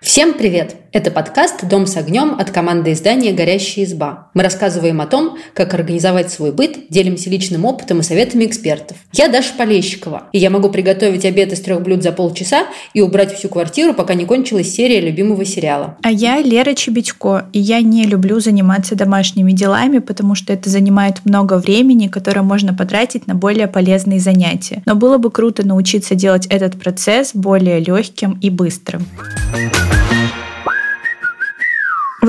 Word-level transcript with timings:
Всем 0.00 0.34
привет! 0.34 0.74
Это 0.98 1.12
подкаст 1.12 1.64
«Дом 1.64 1.86
с 1.86 1.96
огнем» 1.96 2.34
от 2.40 2.50
команды 2.50 2.90
издания 2.90 3.32
«Горящая 3.32 3.84
изба». 3.84 4.30
Мы 4.34 4.42
рассказываем 4.42 5.00
о 5.00 5.06
том, 5.06 5.38
как 5.54 5.72
организовать 5.72 6.32
свой 6.32 6.50
быт, 6.50 6.88
делимся 6.90 7.30
личным 7.30 7.66
опытом 7.66 8.00
и 8.00 8.02
советами 8.02 8.46
экспертов. 8.46 8.96
Я 9.12 9.28
Даша 9.28 9.54
Полещикова, 9.56 10.24
и 10.32 10.38
я 10.38 10.50
могу 10.50 10.70
приготовить 10.70 11.24
обед 11.24 11.52
из 11.52 11.60
трех 11.60 11.82
блюд 11.82 12.02
за 12.02 12.10
полчаса 12.10 12.66
и 12.94 13.00
убрать 13.00 13.32
всю 13.32 13.48
квартиру, 13.48 13.94
пока 13.94 14.14
не 14.14 14.24
кончилась 14.24 14.74
серия 14.74 15.00
любимого 15.00 15.44
сериала. 15.44 15.96
А 16.02 16.10
я 16.10 16.42
Лера 16.42 16.74
Чебедько, 16.74 17.46
и 17.52 17.60
я 17.60 17.80
не 17.80 18.02
люблю 18.02 18.40
заниматься 18.40 18.96
домашними 18.96 19.52
делами, 19.52 20.00
потому 20.00 20.34
что 20.34 20.52
это 20.52 20.68
занимает 20.68 21.24
много 21.24 21.58
времени, 21.58 22.08
которое 22.08 22.42
можно 22.42 22.74
потратить 22.74 23.28
на 23.28 23.36
более 23.36 23.68
полезные 23.68 24.18
занятия. 24.18 24.82
Но 24.84 24.96
было 24.96 25.18
бы 25.18 25.30
круто 25.30 25.64
научиться 25.64 26.16
делать 26.16 26.48
этот 26.48 26.76
процесс 26.76 27.30
более 27.34 27.78
легким 27.78 28.36
и 28.40 28.50
быстрым. 28.50 29.06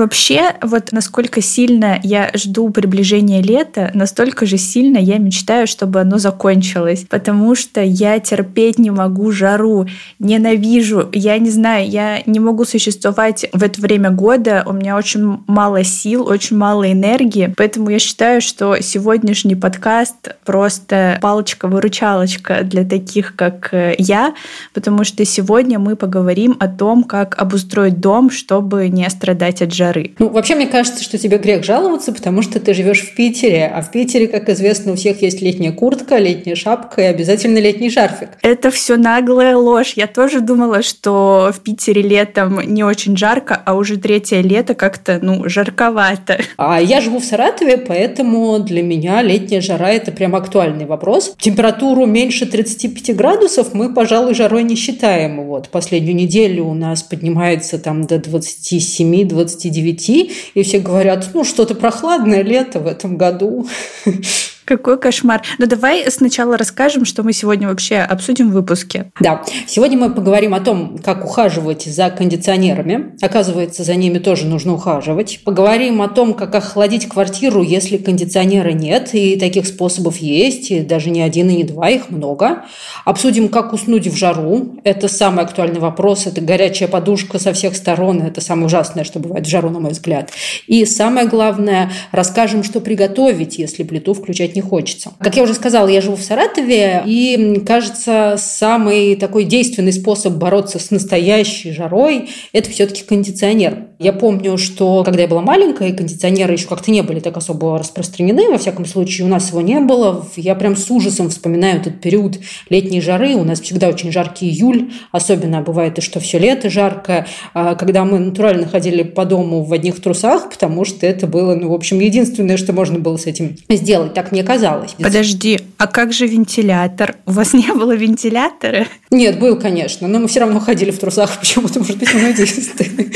Вообще, 0.00 0.54
вот 0.62 0.92
насколько 0.92 1.42
сильно 1.42 2.00
я 2.02 2.30
жду 2.32 2.70
приближения 2.70 3.42
лета, 3.42 3.90
настолько 3.92 4.46
же 4.46 4.56
сильно 4.56 4.96
я 4.96 5.18
мечтаю, 5.18 5.66
чтобы 5.66 6.00
оно 6.00 6.16
закончилось. 6.16 7.04
Потому 7.06 7.54
что 7.54 7.82
я 7.82 8.18
терпеть 8.18 8.78
не 8.78 8.90
могу 8.90 9.30
жару, 9.30 9.86
ненавижу. 10.18 11.10
Я 11.12 11.36
не 11.36 11.50
знаю, 11.50 11.86
я 11.86 12.22
не 12.24 12.40
могу 12.40 12.64
существовать 12.64 13.44
в 13.52 13.62
это 13.62 13.78
время 13.78 14.10
года. 14.10 14.64
У 14.66 14.72
меня 14.72 14.96
очень 14.96 15.40
мало 15.46 15.84
сил, 15.84 16.26
очень 16.26 16.56
мало 16.56 16.90
энергии. 16.90 17.52
Поэтому 17.54 17.90
я 17.90 17.98
считаю, 17.98 18.40
что 18.40 18.80
сегодняшний 18.80 19.54
подкаст 19.54 20.34
просто 20.46 21.18
палочка-выручалочка 21.20 22.62
для 22.62 22.86
таких, 22.86 23.36
как 23.36 23.74
э, 23.74 23.96
я. 23.98 24.32
Потому 24.72 25.04
что 25.04 25.26
сегодня 25.26 25.78
мы 25.78 25.94
поговорим 25.94 26.56
о 26.58 26.68
том, 26.68 27.04
как 27.04 27.38
обустроить 27.38 28.00
дом, 28.00 28.30
чтобы 28.30 28.88
не 28.88 29.06
страдать 29.10 29.60
от 29.60 29.74
жары. 29.74 29.89
Ну, 30.18 30.28
вообще, 30.28 30.54
мне 30.54 30.66
кажется, 30.66 31.02
что 31.02 31.18
тебе 31.18 31.38
грех 31.38 31.64
жаловаться, 31.64 32.12
потому 32.12 32.42
что 32.42 32.60
ты 32.60 32.74
живешь 32.74 33.02
в 33.02 33.14
Питере, 33.14 33.66
а 33.66 33.82
в 33.82 33.90
Питере, 33.90 34.28
как 34.28 34.48
известно, 34.48 34.92
у 34.92 34.96
всех 34.96 35.22
есть 35.22 35.40
летняя 35.40 35.72
куртка, 35.72 36.18
летняя 36.18 36.54
шапка 36.54 37.02
и 37.02 37.04
обязательно 37.04 37.58
летний 37.58 37.90
шарфик. 37.90 38.30
Это 38.42 38.70
все 38.70 38.96
наглая 38.96 39.56
ложь. 39.56 39.94
Я 39.96 40.06
тоже 40.06 40.40
думала, 40.40 40.82
что 40.82 41.50
в 41.54 41.60
Питере 41.60 42.02
летом 42.02 42.60
не 42.60 42.84
очень 42.84 43.16
жарко, 43.16 43.60
а 43.64 43.74
уже 43.74 43.96
третье 43.96 44.40
лето 44.40 44.74
как-то, 44.74 45.18
ну, 45.22 45.48
жарковато. 45.48 46.38
А 46.56 46.80
я 46.80 47.00
живу 47.00 47.18
в 47.18 47.24
Саратове, 47.24 47.78
поэтому 47.78 48.58
для 48.60 48.82
меня 48.82 49.22
летняя 49.22 49.60
жара– 49.60 49.90
это 49.90 50.12
прям 50.12 50.34
актуальный 50.34 50.86
вопрос. 50.86 51.34
Температуру 51.38 52.06
меньше 52.06 52.46
35 52.46 53.16
градусов 53.16 53.74
мы, 53.74 53.92
пожалуй, 53.92 54.34
жарой 54.34 54.62
не 54.62 54.76
считаем. 54.76 55.44
Вот 55.44 55.68
последнюю 55.68 56.16
неделю 56.16 56.64
у 56.66 56.74
нас 56.74 57.02
поднимается 57.02 57.78
там 57.78 58.06
до 58.06 58.16
27-29 58.16 59.79
29, 59.80 60.32
и 60.54 60.62
все 60.62 60.78
говорят, 60.78 61.30
ну, 61.34 61.44
что-то 61.44 61.74
прохладное 61.74 62.42
лето 62.42 62.80
в 62.80 62.86
этом 62.86 63.16
году. 63.16 63.68
Какой 64.70 65.00
кошмар. 65.00 65.42
Ну 65.58 65.66
давай 65.66 66.08
сначала 66.12 66.56
расскажем, 66.56 67.04
что 67.04 67.24
мы 67.24 67.32
сегодня 67.32 67.66
вообще 67.66 67.96
обсудим 67.96 68.50
в 68.50 68.52
выпуске. 68.52 69.10
Да, 69.18 69.42
сегодня 69.66 69.98
мы 69.98 70.14
поговорим 70.14 70.54
о 70.54 70.60
том, 70.60 70.96
как 70.98 71.24
ухаживать 71.24 71.86
за 71.86 72.08
кондиционерами. 72.08 73.16
Оказывается, 73.20 73.82
за 73.82 73.96
ними 73.96 74.20
тоже 74.20 74.46
нужно 74.46 74.74
ухаживать. 74.74 75.40
Поговорим 75.42 76.02
о 76.02 76.08
том, 76.08 76.34
как 76.34 76.54
охладить 76.54 77.08
квартиру, 77.08 77.64
если 77.64 77.96
кондиционера 77.96 78.70
нет, 78.70 79.08
и 79.12 79.36
таких 79.40 79.66
способов 79.66 80.18
есть, 80.18 80.70
и 80.70 80.78
даже 80.82 81.10
не 81.10 81.22
один 81.22 81.50
и 81.50 81.56
не 81.56 81.64
два, 81.64 81.90
их 81.90 82.10
много. 82.10 82.62
Обсудим, 83.04 83.48
как 83.48 83.72
уснуть 83.72 84.06
в 84.06 84.16
жару. 84.16 84.76
Это 84.84 85.08
самый 85.08 85.44
актуальный 85.44 85.80
вопрос. 85.80 86.28
Это 86.28 86.40
горячая 86.42 86.88
подушка 86.88 87.40
со 87.40 87.52
всех 87.52 87.74
сторон. 87.74 88.22
Это 88.22 88.40
самое 88.40 88.66
ужасное, 88.66 89.02
что 89.02 89.18
бывает 89.18 89.48
в 89.48 89.50
жару, 89.50 89.68
на 89.70 89.80
мой 89.80 89.90
взгляд. 89.90 90.30
И 90.68 90.84
самое 90.84 91.26
главное, 91.26 91.90
расскажем, 92.12 92.62
что 92.62 92.80
приготовить, 92.80 93.58
если 93.58 93.82
плиту 93.82 94.14
включать 94.14 94.54
не 94.54 94.59
не 94.60 94.68
хочется. 94.68 95.12
Как 95.18 95.36
я 95.36 95.42
уже 95.42 95.54
сказала, 95.54 95.88
я 95.88 96.00
живу 96.00 96.16
в 96.16 96.22
Саратове, 96.22 97.02
и, 97.06 97.62
кажется, 97.66 98.36
самый 98.38 99.16
такой 99.16 99.44
действенный 99.44 99.92
способ 99.92 100.34
бороться 100.34 100.78
с 100.78 100.90
настоящей 100.90 101.72
жарой– 101.72 102.28
это 102.52 102.70
все-таки 102.70 103.02
кондиционер. 103.02 103.86
Я 103.98 104.12
помню, 104.12 104.56
что 104.58 105.02
когда 105.04 105.22
я 105.22 105.28
была 105.28 105.42
маленькая, 105.42 105.92
кондиционеры 105.92 106.54
еще 106.54 106.66
как-то 106.66 106.90
не 106.90 107.02
были 107.02 107.20
так 107.20 107.36
особо 107.36 107.78
распространены, 107.78 108.50
во 108.50 108.58
всяком 108.58 108.84
случае, 108.86 109.26
у 109.26 109.30
нас 109.30 109.50
его 109.50 109.60
не 109.60 109.80
было. 109.80 110.26
Я 110.36 110.54
прям 110.54 110.76
с 110.76 110.90
ужасом 110.90 111.30
вспоминаю 111.30 111.80
этот 111.80 112.00
период 112.00 112.38
летней 112.68 113.00
жары. 113.00 113.34
У 113.34 113.44
нас 113.44 113.60
всегда 113.60 113.88
очень 113.88 114.12
жаркий 114.12 114.48
июль, 114.48 114.90
особенно 115.12 115.62
бывает 115.62 115.98
и 115.98 116.00
что 116.00 116.20
все 116.20 116.38
лето 116.38 116.70
жаркое, 116.70 117.26
а 117.54 117.74
когда 117.74 118.04
мы 118.04 118.18
натурально 118.18 118.66
ходили 118.66 119.02
по 119.02 119.24
дому 119.24 119.64
в 119.64 119.72
одних 119.72 120.00
трусах, 120.00 120.50
потому 120.50 120.84
что 120.84 121.06
это 121.06 121.26
было, 121.26 121.54
ну, 121.54 121.70
в 121.70 121.74
общем, 121.74 122.00
единственное, 122.00 122.56
что 122.56 122.72
можно 122.72 122.98
было 122.98 123.16
с 123.16 123.26
этим 123.26 123.56
сделать. 123.68 124.14
Так 124.14 124.32
мне 124.40 124.46
казалось. 124.46 124.94
Подожди, 124.98 125.60
а 125.78 125.86
как 125.86 126.12
же 126.12 126.26
вентилятор? 126.26 127.16
У 127.26 127.32
вас 127.32 127.52
не 127.52 127.72
было 127.72 127.92
вентилятора? 127.92 128.86
Нет, 129.10 129.38
был, 129.38 129.58
конечно, 129.58 130.08
но 130.08 130.18
мы 130.18 130.28
все 130.28 130.40
равно 130.40 130.60
ходили 130.60 130.90
в 130.90 130.98
трусах 130.98 131.38
почему-то, 131.40 131.80
может 131.80 131.98
быть, 131.98 132.08
единственный. 132.12 133.12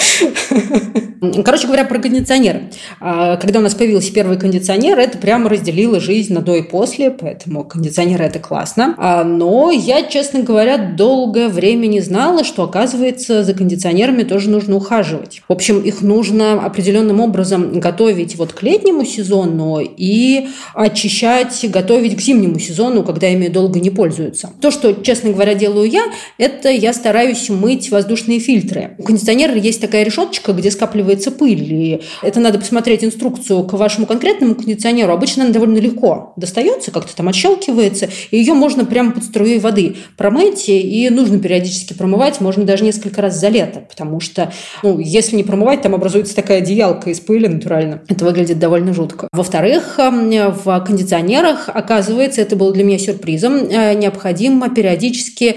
Короче 1.44 1.66
говоря, 1.66 1.84
про 1.84 1.98
кондиционеры. 1.98 2.70
А, 3.00 3.36
когда 3.36 3.60
у 3.60 3.62
нас 3.62 3.74
появился 3.74 4.12
первый 4.12 4.38
кондиционер, 4.38 4.98
это 4.98 5.16
прямо 5.18 5.48
разделило 5.48 6.00
жизнь 6.00 6.34
на 6.34 6.42
до 6.42 6.56
и 6.56 6.62
после, 6.62 7.10
поэтому 7.10 7.64
кондиционеры– 7.64 8.24
это 8.26 8.38
классно. 8.38 8.94
А, 8.98 9.24
но 9.24 9.70
я, 9.70 10.02
честно 10.02 10.40
говоря, 10.40 10.76
долгое 10.76 11.48
время 11.48 11.86
не 11.86 12.00
знала, 12.00 12.44
что, 12.44 12.64
оказывается, 12.64 13.42
за 13.42 13.54
кондиционерами 13.54 14.24
тоже 14.24 14.50
нужно 14.50 14.76
ухаживать. 14.76 15.42
В 15.48 15.52
общем, 15.52 15.80
их 15.80 16.02
нужно 16.02 16.54
определенным 16.64 17.20
образом 17.20 17.80
готовить 17.80 18.36
вот 18.36 18.52
к 18.52 18.62
летнему 18.62 19.04
сезону 19.04 19.80
и 19.80 20.48
очищать, 20.74 21.13
готовить 21.66 22.16
к 22.16 22.20
зимнему 22.20 22.58
сезону, 22.58 23.02
когда 23.04 23.28
ими 23.28 23.48
долго 23.48 23.80
не 23.80 23.90
пользуются. 23.90 24.50
То, 24.60 24.70
что, 24.70 24.92
честно 24.92 25.30
говоря, 25.30 25.54
делаю 25.54 25.88
я, 25.90 26.04
это 26.38 26.68
я 26.68 26.92
стараюсь 26.92 27.48
мыть 27.48 27.90
воздушные 27.90 28.38
фильтры. 28.38 28.96
У 28.98 29.02
кондиционера 29.02 29.54
есть 29.54 29.80
такая 29.80 30.04
решеточка, 30.04 30.52
где 30.52 30.70
скапливается 30.70 31.30
пыль. 31.30 31.72
И 31.72 32.00
это 32.22 32.40
надо 32.40 32.58
посмотреть 32.58 33.04
инструкцию 33.04 33.64
к 33.64 33.72
вашему 33.74 34.06
конкретному 34.06 34.54
кондиционеру. 34.54 35.12
Обычно 35.12 35.44
она 35.44 35.52
довольно 35.52 35.78
легко 35.78 36.32
достается, 36.36 36.90
как-то 36.90 37.14
там 37.14 37.28
отщелкивается, 37.28 38.08
и 38.30 38.38
ее 38.38 38.54
можно 38.54 38.84
прямо 38.84 39.12
под 39.12 39.24
струей 39.24 39.58
воды 39.58 39.96
промыть, 40.16 40.64
и 40.68 41.08
нужно 41.10 41.38
периодически 41.38 41.92
промывать, 41.94 42.40
можно 42.40 42.64
даже 42.64 42.84
несколько 42.84 43.22
раз 43.22 43.38
за 43.38 43.48
лето, 43.48 43.80
потому 43.88 44.20
что, 44.20 44.52
ну, 44.82 44.98
если 44.98 45.36
не 45.36 45.44
промывать, 45.44 45.82
там 45.82 45.94
образуется 45.94 46.34
такая 46.34 46.58
одеялка 46.58 47.10
из 47.10 47.20
пыли 47.20 47.48
натурально. 47.48 48.02
Это 48.08 48.24
выглядит 48.24 48.58
довольно 48.58 48.92
жутко. 48.92 49.28
Во-вторых, 49.32 49.98
в 49.98 50.70
кондиционерах, 51.04 51.68
оказывается, 51.68 52.40
это 52.40 52.56
было 52.56 52.72
для 52.72 52.84
меня 52.84 52.98
сюрпризом, 52.98 53.68
э, 53.68 53.94
необходимо 53.94 54.68
периодически 54.70 55.56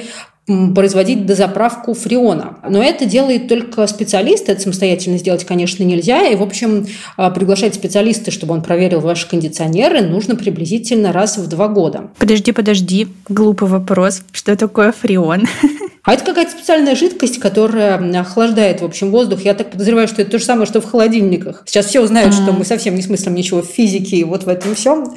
производить 0.75 1.25
дозаправку 1.25 1.93
фреона. 1.93 2.59
Но 2.69 2.81
это 2.81 3.03
делает 3.05 3.49
только 3.49 3.85
специалист, 3.85 4.47
это 4.47 4.61
самостоятельно 4.61 5.17
сделать, 5.17 5.43
конечно, 5.43 5.83
нельзя. 5.83 6.25
И, 6.25 6.35
в 6.35 6.41
общем, 6.41 6.87
а, 7.17 7.31
приглашать 7.31 7.75
специалиста, 7.75 8.31
чтобы 8.31 8.53
он 8.53 8.61
проверил 8.61 9.01
ваши 9.01 9.27
кондиционеры, 9.27 10.01
нужно 10.03 10.37
приблизительно 10.37 11.11
раз 11.11 11.37
в 11.37 11.47
два 11.47 11.67
года. 11.67 12.11
Подожди, 12.17 12.53
подожди, 12.53 13.07
глупый 13.27 13.67
вопрос. 13.67 14.21
Что 14.31 14.55
такое 14.55 14.93
фреон? 14.93 15.47
А 16.07 16.13
это 16.13 16.23
какая-то 16.23 16.51
специальная 16.51 16.95
жидкость, 16.95 17.37
которая 17.37 17.97
охлаждает, 18.21 18.79
в 18.79 18.85
общем, 18.85 19.11
воздух. 19.11 19.41
Я 19.41 19.53
так 19.53 19.71
подозреваю, 19.71 20.07
что 20.07 20.21
это 20.21 20.31
то 20.31 20.39
же 20.39 20.45
самое, 20.45 20.65
что 20.65 20.79
в 20.79 20.89
холодильниках. 20.89 21.63
Сейчас 21.65 21.87
все 21.87 21.99
узнают, 21.99 22.33
mm-hmm. 22.33 22.43
что 22.43 22.53
мы 22.53 22.63
совсем 22.63 22.95
не 22.95 23.01
смыслим 23.01 23.35
ничего 23.35 23.61
в 23.61 23.65
физике 23.65 24.15
и 24.15 24.23
вот 24.23 24.45
в 24.45 24.47
этом 24.47 24.73
всем. 24.73 25.13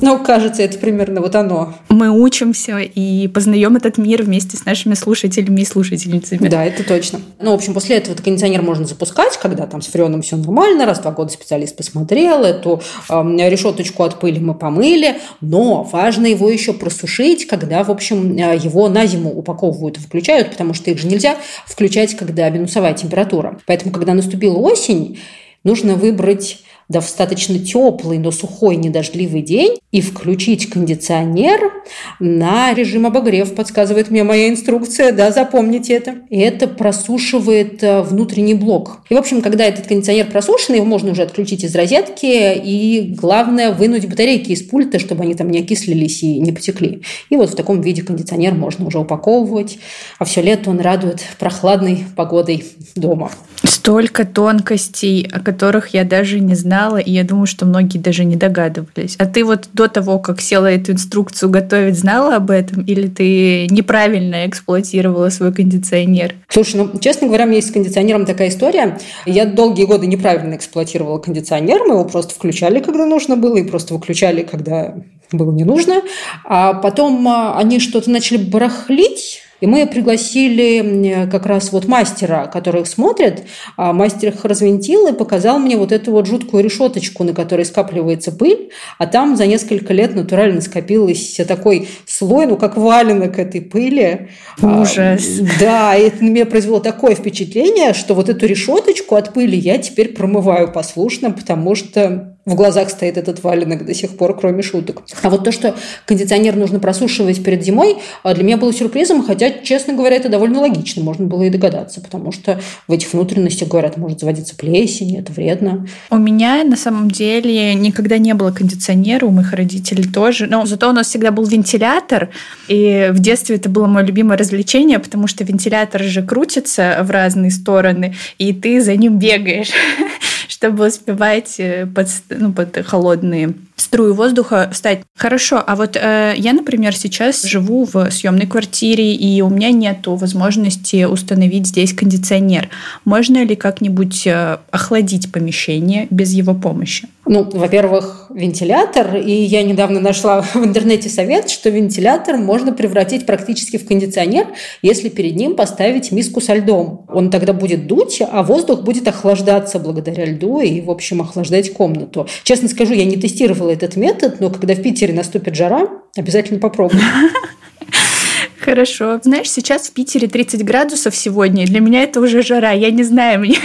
Но 0.00 0.18
кажется, 0.18 0.62
это 0.62 0.76
примерно 0.78 1.20
вот 1.20 1.36
оно. 1.36 1.74
Мы 1.88 2.10
учимся 2.10 2.78
и 2.78 3.28
познаем 3.28 3.76
этот 3.76 3.96
мир 3.96 4.24
вместе 4.24 4.56
с 4.56 4.64
нашими 4.64 4.94
слушателями 4.94 5.60
и 5.60 5.64
слушательницами. 5.64 6.48
Да, 6.48 6.64
это 6.64 6.82
точно. 6.82 7.20
Ну, 7.40 7.52
в 7.52 7.54
общем, 7.54 7.74
после 7.74 7.98
этого 7.98 8.16
кондиционер 8.16 8.62
можно 8.62 8.86
запускать, 8.86 9.38
когда 9.40 9.66
там 9.66 9.82
с 9.82 9.86
фреоном 9.86 10.22
все 10.22 10.36
нормально, 10.36 10.84
раз 10.84 10.98
в 10.98 11.02
два 11.02 11.12
года 11.12 11.32
специалист 11.32 11.76
посмотрел, 11.76 12.42
эту 12.42 12.82
э, 13.08 13.22
решеточку 13.48 14.02
от 14.02 14.18
пыли 14.18 14.40
мы 14.40 14.54
помыли, 14.54 15.18
но 15.40 15.84
важно 15.84 16.26
его 16.26 16.50
еще 16.50 16.72
просушить, 16.72 17.46
когда, 17.46 17.84
в 17.84 17.90
общем, 17.90 18.36
а, 18.40 18.54
его 18.54 18.88
на 18.88 19.06
зиму 19.06 19.30
упаковывают 19.30 19.98
и 19.98 20.00
включают, 20.24 20.52
потому 20.52 20.72
что 20.72 20.90
их 20.90 20.98
же 20.98 21.06
нельзя 21.06 21.36
включать, 21.66 22.16
когда 22.16 22.48
минусовая 22.48 22.94
температура. 22.94 23.60
Поэтому, 23.66 23.92
когда 23.92 24.14
наступила 24.14 24.56
осень, 24.56 25.20
нужно 25.64 25.94
выбрать 25.96 26.62
достаточно 26.88 27.58
теплый, 27.58 28.18
но 28.18 28.30
сухой, 28.30 28.76
недождливый 28.76 29.42
день 29.42 29.78
и 29.90 30.00
включить 30.00 30.70
кондиционер 30.70 31.72
на 32.18 32.74
режим 32.74 33.06
обогрев, 33.06 33.54
подсказывает 33.54 34.10
мне 34.10 34.24
моя 34.24 34.48
инструкция, 34.48 35.12
да, 35.12 35.30
запомните 35.30 35.94
это. 35.94 36.16
И 36.30 36.38
это 36.38 36.66
просушивает 36.66 37.82
э, 37.82 38.02
внутренний 38.02 38.54
блок. 38.54 38.98
И, 39.08 39.14
в 39.14 39.18
общем, 39.18 39.40
когда 39.40 39.64
этот 39.64 39.86
кондиционер 39.86 40.26
просушенный, 40.26 40.78
его 40.78 40.86
можно 40.86 41.12
уже 41.12 41.22
отключить 41.22 41.64
из 41.64 41.74
розетки, 41.74 42.54
и 42.56 43.14
главное 43.16 43.72
вынуть 43.72 44.08
батарейки 44.08 44.50
из 44.50 44.62
пульта, 44.62 44.98
чтобы 44.98 45.22
они 45.22 45.34
там 45.34 45.50
не 45.50 45.60
окислились 45.60 46.22
и 46.22 46.40
не 46.40 46.52
потекли. 46.52 47.02
И 47.30 47.36
вот 47.36 47.50
в 47.50 47.54
таком 47.54 47.80
виде 47.80 48.02
кондиционер 48.02 48.54
можно 48.54 48.86
уже 48.86 48.98
упаковывать, 48.98 49.78
а 50.18 50.24
все 50.24 50.42
лето 50.42 50.70
он 50.70 50.80
радует 50.80 51.22
прохладной 51.38 52.04
погодой 52.16 52.64
дома. 52.96 53.30
Столько 53.62 54.24
тонкостей, 54.24 55.26
о 55.30 55.40
которых 55.40 55.94
я 55.94 56.04
даже 56.04 56.40
не 56.40 56.54
знала, 56.74 56.96
и 56.96 57.12
я 57.12 57.22
думаю, 57.22 57.46
что 57.46 57.66
многие 57.66 57.98
даже 57.98 58.24
не 58.24 58.34
догадывались. 58.34 59.14
А 59.18 59.26
ты 59.26 59.44
вот 59.44 59.68
до 59.72 59.86
того, 59.86 60.18
как 60.18 60.40
села 60.40 60.66
эту 60.66 60.92
инструкцию 60.92 61.48
готовить, 61.50 61.96
знала 61.96 62.36
об 62.36 62.50
этом? 62.50 62.82
Или 62.82 63.06
ты 63.06 63.68
неправильно 63.68 64.46
эксплуатировала 64.46 65.30
свой 65.30 65.52
кондиционер? 65.52 66.34
Слушай, 66.48 66.76
ну, 66.76 66.98
честно 66.98 67.28
говоря, 67.28 67.44
у 67.44 67.46
меня 67.46 67.56
есть 67.56 67.68
с 67.68 67.72
кондиционером 67.72 68.26
такая 68.26 68.48
история. 68.48 68.98
Я 69.24 69.46
долгие 69.46 69.84
годы 69.84 70.08
неправильно 70.08 70.56
эксплуатировала 70.56 71.18
кондиционер. 71.18 71.82
Мы 71.86 71.94
его 71.94 72.04
просто 72.04 72.34
включали, 72.34 72.80
когда 72.80 73.06
нужно 73.06 73.36
было, 73.36 73.56
и 73.56 73.62
просто 73.62 73.94
выключали, 73.94 74.42
когда 74.42 74.96
было 75.30 75.52
не 75.52 75.64
нужно. 75.64 76.02
А 76.44 76.74
потом 76.74 77.26
а, 77.28 77.56
они 77.56 77.78
что-то 77.78 78.10
начали 78.10 78.38
барахлить, 78.38 79.43
и 79.64 79.66
мы 79.66 79.86
пригласили 79.86 81.26
как 81.30 81.46
раз 81.46 81.72
вот 81.72 81.88
мастера, 81.88 82.50
который 82.52 82.82
их 82.82 82.86
смотрит. 82.86 83.44
А 83.78 83.94
мастер 83.94 84.28
их 84.28 84.44
развинтил 84.44 85.06
и 85.06 85.14
показал 85.14 85.58
мне 85.58 85.78
вот 85.78 85.90
эту 85.90 86.12
вот 86.12 86.26
жуткую 86.26 86.62
решеточку, 86.62 87.24
на 87.24 87.32
которой 87.32 87.64
скапливается 87.64 88.30
пыль, 88.30 88.72
а 88.98 89.06
там 89.06 89.36
за 89.36 89.46
несколько 89.46 89.94
лет 89.94 90.14
натурально 90.14 90.60
скопилось 90.60 91.40
такой 91.48 91.88
слой, 92.04 92.44
ну 92.44 92.58
как 92.58 92.76
валенок 92.76 93.38
этой 93.38 93.62
пыли. 93.62 94.28
А, 94.60 94.82
Ужас. 94.82 95.40
А, 95.40 95.58
да, 95.58 95.96
и 95.96 96.08
это 96.08 96.22
на 96.22 96.28
меня 96.28 96.44
произвело 96.44 96.80
такое 96.80 97.14
впечатление, 97.14 97.94
что 97.94 98.12
вот 98.12 98.28
эту 98.28 98.44
решеточку 98.44 99.14
от 99.14 99.32
пыли 99.32 99.56
я 99.56 99.78
теперь 99.78 100.12
промываю 100.12 100.70
послушно, 100.72 101.30
потому 101.30 101.74
что 101.74 102.33
в 102.46 102.54
глазах 102.54 102.90
стоит 102.90 103.16
этот 103.16 103.42
валенок 103.42 103.86
до 103.86 103.94
сих 103.94 104.16
пор, 104.16 104.38
кроме 104.38 104.62
шуток. 104.62 105.02
А 105.22 105.30
вот 105.30 105.44
то, 105.44 105.52
что 105.52 105.74
кондиционер 106.06 106.56
нужно 106.56 106.78
просушивать 106.78 107.42
перед 107.42 107.64
зимой, 107.64 107.96
а, 108.22 108.34
для 108.34 108.44
меня 108.44 108.56
было 108.56 108.72
сюрпризом, 108.72 109.24
хотя, 109.24 109.50
честно 109.50 109.94
говоря, 109.94 110.16
это 110.16 110.28
довольно 110.28 110.60
логично, 110.60 111.02
можно 111.02 111.26
было 111.26 111.44
и 111.44 111.50
догадаться, 111.50 112.00
потому 112.00 112.32
что 112.32 112.60
в 112.86 112.92
этих 112.92 113.12
внутренностях, 113.12 113.68
говорят, 113.68 113.96
может 113.96 114.20
заводиться 114.20 114.56
плесень, 114.56 115.16
это 115.16 115.32
вредно. 115.32 115.86
У 116.10 116.18
меня, 116.18 116.64
на 116.64 116.76
самом 116.76 117.10
деле, 117.10 117.74
никогда 117.74 118.18
не 118.18 118.34
было 118.34 118.50
кондиционера, 118.50 119.24
у 119.24 119.30
моих 119.30 119.52
родителей 119.52 120.04
тоже, 120.04 120.46
но 120.46 120.66
зато 120.66 120.90
у 120.90 120.92
нас 120.92 121.08
всегда 121.08 121.30
был 121.30 121.44
вентилятор, 121.44 122.30
и 122.68 123.08
в 123.10 123.20
детстве 123.20 123.56
это 123.56 123.70
было 123.70 123.86
мое 123.86 124.04
любимое 124.04 124.36
развлечение, 124.36 124.98
потому 124.98 125.26
что 125.26 125.44
вентилятор 125.44 126.02
же 126.02 126.22
крутится 126.22 126.98
в 127.02 127.10
разные 127.10 127.50
стороны, 127.50 128.14
и 128.36 128.52
ты 128.52 128.82
за 128.82 128.96
ним 128.96 129.18
бегаешь. 129.18 129.70
чтобы 130.48 130.86
успевать 130.86 131.58
э, 131.58 131.86
под, 131.86 132.08
ну, 132.30 132.52
под 132.52 132.76
холодные 132.86 133.54
струю 133.76 134.14
воздуха 134.14 134.68
встать. 134.72 135.00
Хорошо, 135.16 135.62
а 135.64 135.76
вот 135.76 135.96
э, 135.96 136.34
я, 136.36 136.52
например, 136.52 136.96
сейчас 136.96 137.42
живу 137.42 137.84
в 137.84 138.10
съемной 138.10 138.46
квартире, 138.46 139.14
и 139.14 139.40
у 139.42 139.48
меня 139.48 139.70
нет 139.70 140.06
возможности 140.06 141.04
установить 141.04 141.66
здесь 141.66 141.92
кондиционер. 141.92 142.68
Можно 143.04 143.44
ли 143.44 143.56
как-нибудь 143.56 144.26
э, 144.26 144.58
охладить 144.70 145.32
помещение 145.32 146.06
без 146.10 146.32
его 146.32 146.54
помощи? 146.54 147.08
Ну, 147.26 147.48
во-первых, 147.50 148.26
вентилятор, 148.34 149.16
и 149.16 149.32
я 149.32 149.62
недавно 149.62 149.98
нашла 149.98 150.42
в 150.42 150.56
интернете 150.56 151.08
совет, 151.08 151.48
что 151.48 151.70
вентилятор 151.70 152.36
можно 152.36 152.72
превратить 152.72 153.24
практически 153.24 153.78
в 153.78 153.86
кондиционер, 153.86 154.48
если 154.82 155.08
перед 155.08 155.36
ним 155.36 155.56
поставить 155.56 156.12
миску 156.12 156.40
со 156.42 156.54
льдом. 156.54 157.06
Он 157.08 157.30
тогда 157.30 157.54
будет 157.54 157.86
дуть, 157.86 158.20
а 158.20 158.42
воздух 158.42 158.82
будет 158.82 159.08
охлаждаться 159.08 159.78
благодаря 159.78 160.26
льду 160.26 160.60
и, 160.60 160.82
в 160.82 160.90
общем, 160.90 161.22
охлаждать 161.22 161.72
комнату. 161.72 162.26
Честно 162.42 162.68
скажу, 162.68 162.92
я 162.92 163.06
не 163.06 163.16
тестировала 163.16 163.63
этот 163.68 163.96
метод, 163.96 164.40
но 164.40 164.50
когда 164.50 164.74
в 164.74 164.82
Питере 164.82 165.12
наступит 165.12 165.54
жара, 165.54 165.88
обязательно 166.16 166.58
попробую. 166.58 167.02
Хорошо. 168.60 169.20
Знаешь, 169.22 169.50
сейчас 169.50 169.88
в 169.88 169.92
Питере 169.92 170.26
30 170.26 170.64
градусов 170.64 171.14
сегодня. 171.14 171.66
Для 171.66 171.80
меня 171.80 172.02
это 172.02 172.20
уже 172.20 172.42
жара. 172.42 172.72
Я 172.72 172.90
не 172.90 173.04
знаю, 173.04 173.40
мне 173.40 173.58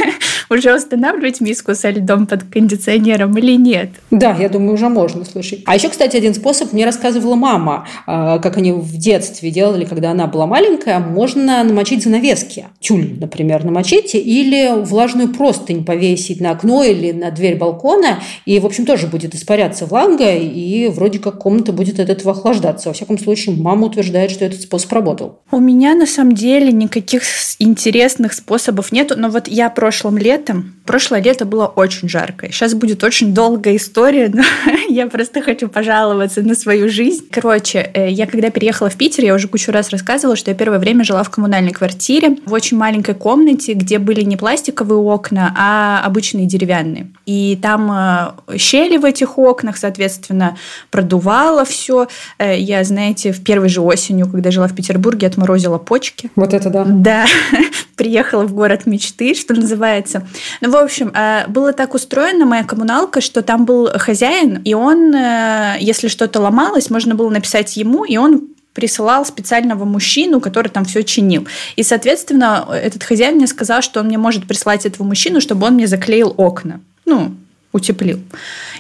уже 0.50 0.76
устанавливать 0.76 1.42
миску 1.42 1.76
со 1.76 1.90
льдом 1.90 2.26
под 2.26 2.44
кондиционером 2.44 3.38
или 3.38 3.56
нет? 3.56 3.90
Да, 4.12 4.36
я 4.40 4.50
думаю, 4.50 4.74
уже 4.74 4.90
можно, 4.90 5.24
слушай. 5.26 5.64
А 5.66 5.76
еще, 5.76 5.90
кстати, 5.90 6.18
один 6.18 6.34
способ 6.34 6.74
мне 6.74 6.86
рассказывала 6.86 7.36
мама, 7.36 7.88
а, 8.08 8.40
как 8.40 8.58
они 8.58 8.72
в 8.72 8.98
детстве 8.98 9.52
делали, 9.52 9.86
когда 9.86 10.12
она 10.12 10.28
была 10.28 10.48
маленькая. 10.48 11.00
Можно 11.00 11.64
намочить 11.64 12.04
занавески. 12.04 12.66
Тюль, 12.80 13.18
например, 13.20 13.64
намочить 13.64 14.16
или 14.16 14.84
влажную 14.84 15.30
простынь 15.30 15.86
повесить 15.86 16.42
на 16.42 16.52
окно 16.52 16.84
или 16.84 17.12
на 17.12 17.32
дверь 17.32 17.58
балкона. 17.58 18.20
И, 18.46 18.60
в 18.60 18.66
общем, 18.66 18.86
тоже 18.86 19.08
будет 19.08 19.36
испаряться 19.36 19.86
влага, 19.86 20.34
и 20.36 20.88
вроде 20.88 21.20
как 21.20 21.40
комната 21.40 21.74
будет 21.74 22.00
от 22.00 22.10
этого 22.10 22.32
охлаждаться. 22.32 22.90
Во 22.90 22.94
всяком 22.94 23.20
случае, 23.20 23.56
мама 23.56 23.88
утверждает, 23.88 24.32
что 24.32 24.46
этот 24.46 24.62
способ 24.62 24.92
работал. 24.94 25.40
У 25.52 25.60
меня, 25.60 25.94
на 25.94 26.06
самом 26.06 26.34
деле, 26.34 26.72
никаких 26.72 27.24
интересных 27.60 28.34
способов 28.34 28.92
нету. 28.92 29.16
Но 29.18 29.30
вот 29.30 29.48
я 29.48 29.70
прошлым 29.70 30.18
летом 30.18 30.39
летом. 30.40 30.74
Прошлое 30.86 31.22
лето 31.22 31.46
было 31.46 31.68
очень 31.68 32.10
жарко. 32.10 32.52
Сейчас 32.52 32.74
будет 32.74 33.04
очень 33.04 33.34
долгая 33.34 33.76
история, 33.76 34.32
но 34.34 34.42
я 34.90 35.06
просто 35.08 35.42
хочу 35.42 35.68
пожаловаться 35.68 36.42
на 36.42 36.56
свою 36.56 36.90
жизнь. 36.90 37.28
Короче, 37.32 37.92
э, 37.94 38.10
я 38.10 38.26
когда 38.26 38.50
переехала 38.50 38.90
в 38.90 38.96
Питер, 38.96 39.24
я 39.24 39.36
уже 39.36 39.48
кучу 39.48 39.72
раз 39.72 39.92
рассказывала, 39.92 40.36
что 40.36 40.50
я 40.50 40.58
первое 40.58 40.80
время 40.80 41.04
жила 41.04 41.22
в 41.24 41.30
коммунальной 41.30 41.74
квартире 41.74 42.38
в 42.46 42.54
очень 42.54 42.78
маленькой 42.78 43.14
комнате, 43.14 43.74
где 43.74 44.00
были 44.00 44.22
не 44.22 44.36
пластиковые 44.36 44.98
окна, 44.98 45.54
а 45.56 46.02
обычные 46.04 46.48
деревянные. 46.48 47.12
И 47.28 47.60
там 47.62 47.92
э, 47.92 48.58
щели 48.58 48.98
в 48.98 49.06
этих 49.06 49.38
окнах, 49.38 49.78
соответственно, 49.78 50.58
продувало 50.90 51.66
все. 51.66 52.08
Э, 52.40 52.60
я, 52.60 52.84
знаете, 52.84 53.32
в 53.32 53.44
первой 53.44 53.70
же 53.70 53.82
осенью, 53.82 54.28
когда 54.28 54.50
жила 54.50 54.68
в 54.68 54.74
Петербурге, 54.74 55.28
отморозила 55.28 55.78
почки. 55.78 56.32
Вот 56.36 56.56
это 56.56 56.72
да. 56.72 56.86
Да. 56.86 57.26
Приехала 57.96 58.46
в 58.46 58.54
город 58.54 58.88
мечты, 58.88 59.36
что 59.36 59.54
называется. 59.54 60.26
Ну, 60.62 60.72
в 60.72 60.76
общем, 60.76 61.12
э, 61.14 61.48
было 61.48 61.74
так 61.74 61.94
устроено 61.94 62.46
моя 62.46 62.64
коммуналка, 62.64 63.22
что 63.22 63.42
там 63.42 63.66
был 63.66 63.90
хозяин, 63.96 64.62
и 64.64 64.74
он, 64.74 65.14
э, 65.14 65.78
если 65.80 66.08
что-то 66.08 66.40
ломалось, 66.40 66.90
можно 66.90 67.16
было 67.16 67.30
написать 67.30 67.78
ему, 67.78 68.04
и 68.06 68.18
он 68.18 68.50
присылал 68.74 69.26
специального 69.26 69.84
мужчину, 69.84 70.40
который 70.40 70.70
там 70.70 70.86
все 70.86 71.04
чинил. 71.04 71.48
И, 71.76 71.84
соответственно, 71.84 72.68
этот 72.72 73.04
хозяин 73.04 73.36
мне 73.36 73.48
сказал, 73.48 73.82
что 73.82 74.00
он 74.00 74.08
мне 74.08 74.18
может 74.18 74.48
прислать 74.48 74.86
этого 74.86 75.06
мужчину, 75.06 75.42
чтобы 75.42 75.68
он 75.68 75.74
мне 75.74 75.88
заклеил 75.88 76.34
окна. 76.38 76.80
Ну, 77.06 77.34
утеплил. 77.72 78.20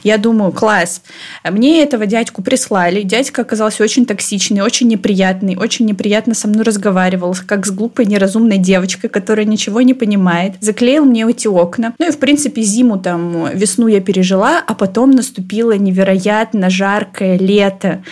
Я 0.03 0.17
думаю, 0.17 0.51
класс. 0.51 1.01
Мне 1.43 1.83
этого 1.83 2.05
дядьку 2.05 2.41
прислали. 2.41 3.03
Дядька 3.03 3.43
оказался 3.43 3.83
очень 3.83 4.05
токсичный, 4.05 4.61
очень 4.61 4.87
неприятный, 4.87 5.55
очень 5.55 5.85
неприятно 5.85 6.33
со 6.33 6.47
мной 6.47 6.63
разговаривал, 6.63 7.35
как 7.45 7.67
с 7.67 7.71
глупой, 7.71 8.05
неразумной 8.05 8.57
девочкой, 8.57 9.09
которая 9.09 9.45
ничего 9.45 9.81
не 9.81 9.93
понимает. 9.93 10.53
Заклеил 10.59 11.05
мне 11.05 11.25
эти 11.29 11.47
окна. 11.47 11.93
Ну 11.99 12.07
и, 12.07 12.11
в 12.11 12.17
принципе, 12.17 12.61
зиму 12.61 12.97
там, 12.97 13.49
весну 13.53 13.87
я 13.87 14.01
пережила, 14.01 14.63
а 14.65 14.73
потом 14.73 15.11
наступило 15.11 15.73
невероятно 15.73 16.69
жаркое 16.69 17.37
лето. 17.37 18.03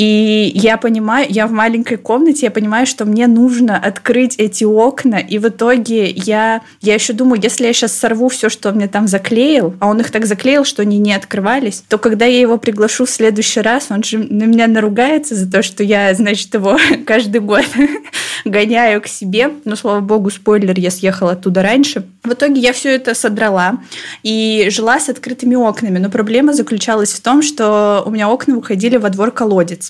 И 0.00 0.52
я 0.54 0.78
понимаю, 0.78 1.26
я 1.28 1.46
в 1.46 1.52
маленькой 1.52 1.98
комнате, 1.98 2.46
я 2.46 2.50
понимаю, 2.50 2.86
что 2.86 3.04
мне 3.04 3.26
нужно 3.26 3.76
открыть 3.76 4.36
эти 4.36 4.64
окна, 4.64 5.16
и 5.16 5.36
в 5.36 5.46
итоге 5.48 6.08
я, 6.08 6.62
я 6.80 6.94
еще 6.94 7.12
думаю, 7.12 7.38
если 7.42 7.66
я 7.66 7.74
сейчас 7.74 7.92
сорву 7.92 8.30
все, 8.30 8.48
что 8.48 8.70
он 8.70 8.76
мне 8.76 8.88
там 8.88 9.06
заклеил, 9.06 9.74
а 9.78 9.88
он 9.88 10.00
их 10.00 10.10
так 10.10 10.24
заклеил, 10.24 10.64
что 10.64 10.80
они 10.80 10.96
не 10.96 11.12
открывались, 11.12 11.84
то 11.86 11.98
когда 11.98 12.24
я 12.24 12.40
его 12.40 12.56
приглашу 12.56 13.04
в 13.04 13.10
следующий 13.10 13.60
раз, 13.60 13.88
он 13.90 14.02
же 14.02 14.16
на 14.16 14.44
меня 14.44 14.68
наругается 14.68 15.34
за 15.34 15.50
то, 15.52 15.62
что 15.62 15.82
я, 15.82 16.14
значит, 16.14 16.54
его 16.54 16.78
каждый 17.06 17.42
год 17.42 17.66
гоняю 18.46 19.02
к 19.02 19.06
себе. 19.06 19.50
Но, 19.66 19.76
слава 19.76 20.00
богу, 20.00 20.30
спойлер, 20.30 20.78
я 20.78 20.90
съехала 20.90 21.32
оттуда 21.32 21.62
раньше. 21.62 22.06
В 22.22 22.32
итоге 22.32 22.58
я 22.58 22.72
все 22.72 22.94
это 22.94 23.14
содрала 23.14 23.80
и 24.22 24.68
жила 24.70 24.98
с 24.98 25.10
открытыми 25.10 25.56
окнами. 25.56 25.98
Но 25.98 26.08
проблема 26.08 26.54
заключалась 26.54 27.12
в 27.12 27.20
том, 27.20 27.42
что 27.42 28.02
у 28.06 28.10
меня 28.10 28.30
окна 28.30 28.54
выходили 28.54 28.96
во 28.96 29.10
двор 29.10 29.30
колодец. 29.30 29.89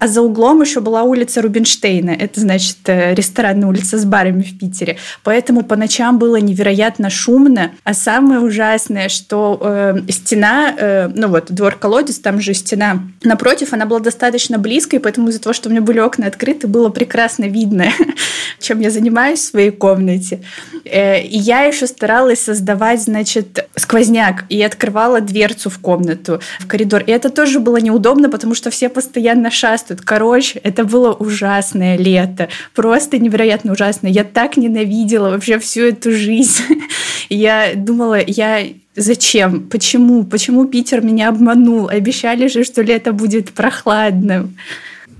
А 0.00 0.08
за 0.08 0.22
углом 0.22 0.62
еще 0.62 0.80
была 0.80 1.02
улица 1.02 1.42
Рубинштейна. 1.42 2.10
Это, 2.10 2.40
значит, 2.40 2.78
э, 2.86 3.14
ресторанная 3.14 3.68
улица 3.68 3.98
с 3.98 4.06
барами 4.06 4.40
в 4.40 4.58
Питере. 4.58 4.96
Поэтому 5.22 5.62
по 5.62 5.76
ночам 5.76 6.18
было 6.18 6.36
невероятно 6.36 7.10
шумно. 7.10 7.72
А 7.84 7.92
самое 7.92 8.40
ужасное, 8.40 9.10
что 9.10 9.60
э, 9.62 9.96
стена, 10.08 10.74
э, 10.74 11.10
ну 11.14 11.28
вот, 11.28 11.52
двор-колодец, 11.52 12.18
там 12.18 12.40
же 12.40 12.54
стена 12.54 13.02
напротив, 13.22 13.74
она 13.74 13.84
была 13.84 14.00
достаточно 14.00 14.58
близкой, 14.58 15.00
поэтому 15.00 15.28
из-за 15.28 15.40
того, 15.42 15.52
что 15.52 15.68
у 15.68 15.72
меня 15.72 15.82
были 15.82 15.98
окна 15.98 16.28
открыты, 16.28 16.66
было 16.66 16.88
прекрасно 16.88 17.44
видно, 17.44 17.84
чем 18.58 18.80
я 18.80 18.90
занимаюсь 18.90 19.40
в 19.40 19.50
своей 19.50 19.70
комнате. 19.70 20.40
Э, 20.86 21.20
и 21.20 21.36
я 21.36 21.64
еще 21.64 21.86
старалась 21.86 22.40
создавать, 22.40 23.02
значит, 23.02 23.68
сквозняк 23.76 24.44
и 24.48 24.62
открывала 24.62 25.20
дверцу 25.20 25.68
в 25.68 25.78
комнату, 25.78 26.40
в 26.58 26.66
коридор. 26.66 27.02
И 27.06 27.10
это 27.10 27.28
тоже 27.28 27.60
было 27.60 27.76
неудобно, 27.76 28.30
потому 28.30 28.54
что 28.54 28.70
все 28.70 28.88
постоянно 28.88 29.50
шастают. 29.50 29.89
Короче, 29.96 30.58
это 30.60 30.84
было 30.84 31.12
ужасное 31.12 31.96
лето. 31.96 32.48
Просто 32.74 33.18
невероятно 33.18 33.72
ужасное. 33.72 34.10
Я 34.10 34.24
так 34.24 34.56
ненавидела 34.56 35.30
вообще 35.30 35.58
всю 35.58 35.82
эту 35.82 36.12
жизнь. 36.12 36.62
Я 37.28 37.72
думала, 37.76 38.18
я 38.26 38.64
Зачем? 38.96 39.68
Почему? 39.68 40.24
Почему 40.24 40.66
Питер 40.66 41.00
меня 41.00 41.28
обманул? 41.28 41.88
Обещали 41.88 42.48
же, 42.48 42.64
что 42.64 42.82
лето 42.82 43.12
будет 43.12 43.52
прохладным. 43.52 44.56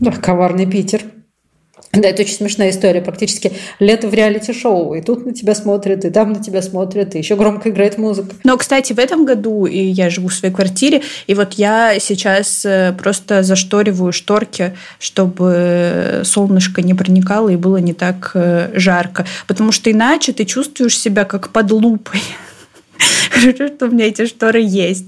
Да, 0.01 0.11
коварный 0.11 0.67
Питер. 0.67 1.03
Да, 1.93 2.09
это 2.09 2.23
очень 2.23 2.35
смешная 2.35 2.71
история. 2.71 3.01
Практически 3.01 3.53
лето 3.81 4.09
в 4.09 4.15
реалити-шоу. 4.15 4.95
И 4.95 5.03
тут 5.03 5.27
на 5.27 5.33
тебя 5.33 5.57
смотрят, 5.57 6.05
и 6.05 6.11
там 6.11 6.33
на 6.33 6.41
тебя 6.41 6.63
смотрят, 6.63 7.17
и 7.17 7.19
еще 7.19 7.35
громко 7.35 7.71
играет 7.71 7.99
музыка. 7.99 8.37
Но, 8.45 8.57
кстати, 8.57 8.93
в 8.93 8.99
этом 8.99 9.25
году 9.25 9.67
и 9.67 9.79
я 9.79 10.09
живу 10.09 10.29
в 10.29 10.35
своей 10.35 10.55
квартире, 10.55 11.03
и 11.27 11.35
вот 11.35 11.55
я 11.55 11.99
сейчас 11.99 12.65
э, 12.65 12.95
просто 12.97 13.43
зашториваю 13.43 14.13
шторки, 14.13 14.77
чтобы 15.01 16.23
солнышко 16.25 16.81
не 16.81 16.95
проникало 16.95 17.49
и 17.49 17.57
было 17.57 17.79
не 17.79 17.93
так 17.93 18.31
э, 18.35 18.71
жарко. 18.75 19.27
Потому 19.49 19.73
что 19.73 19.91
иначе 19.91 20.33
ты 20.33 20.45
чувствуешь 20.45 20.97
себя 20.97 21.25
как 21.25 21.49
под 21.49 21.73
лупой. 21.73 22.21
Хорошо, 23.31 23.69
что 23.69 23.87
у 23.87 23.91
меня 23.91 24.07
эти 24.07 24.27
шторы 24.27 24.61
есть. 24.61 25.07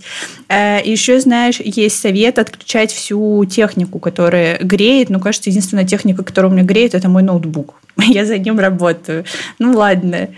Э, 0.48 0.80
Еще, 0.84 1.20
знаешь, 1.20 1.60
есть 1.60 2.00
совет 2.00 2.38
отключать 2.38 2.92
всю 2.92 3.44
технику, 3.44 3.98
которая 3.98 4.58
греет. 4.58 5.10
Ну, 5.10 5.20
кажется, 5.20 5.50
единственная 5.50 5.84
техника, 5.84 6.22
которая 6.22 6.50
у 6.50 6.54
меня 6.54 6.64
греет, 6.64 6.94
это 6.94 7.08
мой 7.08 7.22
ноутбук. 7.22 7.74
Я 7.98 8.24
за 8.24 8.38
ним 8.38 8.58
работаю. 8.58 9.24
Ну, 9.58 9.76
ладно. 9.76 10.28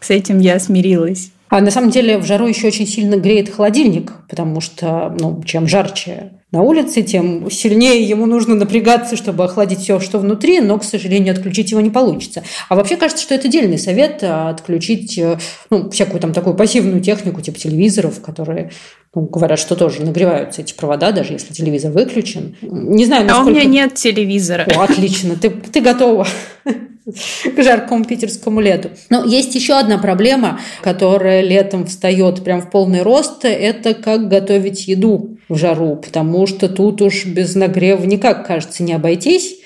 С 0.00 0.10
этим 0.10 0.40
я 0.40 0.58
смирилась. 0.58 1.30
А 1.48 1.60
на 1.60 1.70
самом 1.70 1.90
деле 1.90 2.18
в 2.18 2.26
жару 2.26 2.46
еще 2.48 2.66
очень 2.66 2.88
сильно 2.88 3.16
греет 3.16 3.54
холодильник, 3.54 4.12
потому 4.28 4.60
что 4.60 5.14
ну, 5.20 5.42
чем 5.44 5.68
жарче 5.68 6.32
на 6.52 6.60
улице, 6.62 7.02
тем 7.02 7.50
сильнее 7.50 8.02
ему 8.02 8.26
нужно 8.26 8.54
напрягаться, 8.54 9.16
чтобы 9.16 9.44
охладить 9.44 9.80
все, 9.80 9.98
что 10.00 10.18
внутри, 10.18 10.60
но, 10.60 10.78
к 10.78 10.84
сожалению, 10.84 11.32
отключить 11.32 11.70
его 11.70 11.80
не 11.80 11.90
получится. 11.90 12.44
А 12.68 12.76
вообще 12.76 12.96
кажется, 12.96 13.22
что 13.22 13.34
это 13.34 13.48
отдельный 13.48 13.78
совет 13.78 14.22
а, 14.22 14.50
отключить 14.50 15.16
э, 15.16 15.38
ну, 15.70 15.90
всякую 15.90 16.20
там 16.20 16.34
такую 16.34 16.54
пассивную 16.54 17.00
технику, 17.00 17.40
типа 17.40 17.58
телевизоров, 17.58 18.20
которые 18.20 18.70
ну, 19.14 19.22
говорят, 19.22 19.58
что 19.58 19.76
тоже 19.76 20.02
нагреваются 20.02 20.60
эти 20.60 20.74
провода, 20.74 21.12
даже 21.12 21.32
если 21.32 21.54
телевизор 21.54 21.90
выключен. 21.90 22.54
Не 22.60 23.06
знаю, 23.06 23.24
насколько... 23.24 23.48
А 23.48 23.52
у 23.52 23.54
меня 23.54 23.64
нет 23.64 23.94
телевизора. 23.94 24.66
О, 24.76 24.82
отлично, 24.82 25.36
ты, 25.36 25.48
ты 25.48 25.80
готова 25.80 26.26
к 27.04 27.62
жаркому 27.62 28.04
питерскому 28.04 28.60
лету. 28.60 28.90
Но 29.10 29.24
есть 29.24 29.54
еще 29.54 29.74
одна 29.74 29.98
проблема, 29.98 30.60
которая 30.82 31.40
летом 31.40 31.86
встает 31.86 32.44
прям 32.44 32.62
в 32.62 32.70
полный 32.70 33.02
рост, 33.02 33.44
это 33.44 33.94
как 33.94 34.28
готовить 34.28 34.86
еду 34.88 35.36
в 35.48 35.56
жару, 35.56 35.96
потому 35.96 36.46
что 36.46 36.68
тут 36.68 37.02
уж 37.02 37.26
без 37.26 37.54
нагрева 37.54 38.04
никак, 38.04 38.46
кажется, 38.46 38.82
не 38.82 38.92
обойтись. 38.92 39.56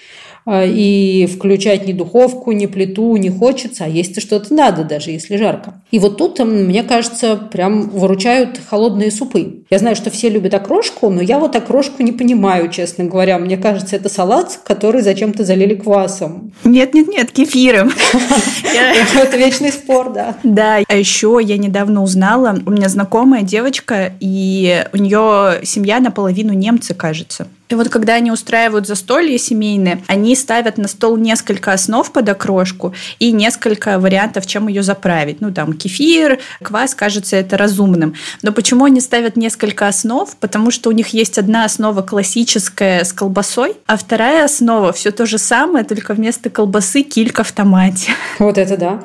А, 0.46 0.64
и 0.64 1.26
включать 1.26 1.88
ни 1.88 1.92
духовку, 1.92 2.52
ни 2.52 2.66
плиту 2.66 3.16
не 3.16 3.30
хочется, 3.30 3.84
а 3.84 3.88
есть 3.88 4.20
что-то 4.22 4.54
надо, 4.54 4.84
даже 4.84 5.10
если 5.10 5.36
жарко. 5.36 5.74
И 5.90 5.98
вот 5.98 6.18
тут, 6.18 6.38
мне 6.38 6.84
кажется, 6.84 7.36
прям 7.36 7.90
выручают 7.90 8.60
холодные 8.70 9.10
супы. 9.10 9.64
Я 9.70 9.80
знаю, 9.80 9.96
что 9.96 10.10
все 10.10 10.28
любят 10.28 10.54
окрошку, 10.54 11.10
но 11.10 11.20
я 11.20 11.40
вот 11.40 11.56
окрошку 11.56 12.04
не 12.04 12.12
понимаю, 12.12 12.70
честно 12.70 13.04
говоря. 13.04 13.38
Мне 13.40 13.56
кажется, 13.56 13.96
это 13.96 14.08
салат, 14.08 14.60
который 14.62 15.02
зачем-то 15.02 15.44
залили 15.44 15.74
квасом. 15.74 16.52
Нет-нет-нет, 16.62 17.32
кефиром. 17.32 17.90
Это 19.16 19.36
вечный 19.36 19.72
спор, 19.72 20.12
да. 20.12 20.36
Да, 20.44 20.78
а 20.86 20.94
еще 20.94 21.40
я 21.42 21.56
недавно 21.56 22.02
узнала, 22.04 22.56
у 22.66 22.70
меня 22.70 22.88
знакомая 22.88 23.42
девочка, 23.42 24.12
и 24.20 24.84
у 24.92 24.96
нее 24.98 25.64
семья 25.64 25.98
наполовину 25.98 26.52
немцы, 26.52 26.94
кажется. 26.94 27.48
И 27.68 27.74
вот 27.74 27.88
когда 27.88 28.14
они 28.14 28.30
устраивают 28.30 28.86
застолье 28.86 29.38
семейные, 29.38 30.02
они 30.06 30.36
ставят 30.36 30.78
на 30.78 30.88
стол 30.88 31.16
несколько 31.16 31.72
основ 31.72 32.10
под 32.10 32.28
окрошку 32.28 32.94
и 33.18 33.32
несколько 33.32 33.98
вариантов, 33.98 34.46
чем 34.46 34.68
ее 34.68 34.82
заправить. 34.82 35.40
Ну, 35.40 35.52
там, 35.52 35.72
кефир, 35.72 36.38
квас, 36.62 36.94
кажется, 36.94 37.36
это 37.36 37.56
разумным. 37.56 38.14
Но 38.42 38.52
почему 38.52 38.84
они 38.84 39.00
ставят 39.00 39.36
несколько 39.36 39.88
основ? 39.88 40.34
Потому 40.36 40.70
что 40.70 40.90
у 40.90 40.92
них 40.92 41.08
есть 41.08 41.38
одна 41.38 41.64
основа 41.64 42.02
классическая 42.02 43.04
с 43.04 43.12
колбасой, 43.12 43.74
а 43.86 43.96
вторая 43.96 44.44
основа 44.44 44.92
все 44.92 45.10
то 45.10 45.26
же 45.26 45.38
самое, 45.38 45.84
только 45.84 46.14
вместо 46.14 46.50
колбасы 46.50 47.02
килька 47.02 47.42
в 47.42 47.52
томате. 47.52 48.12
Вот 48.38 48.58
это 48.58 48.76
да. 48.76 49.02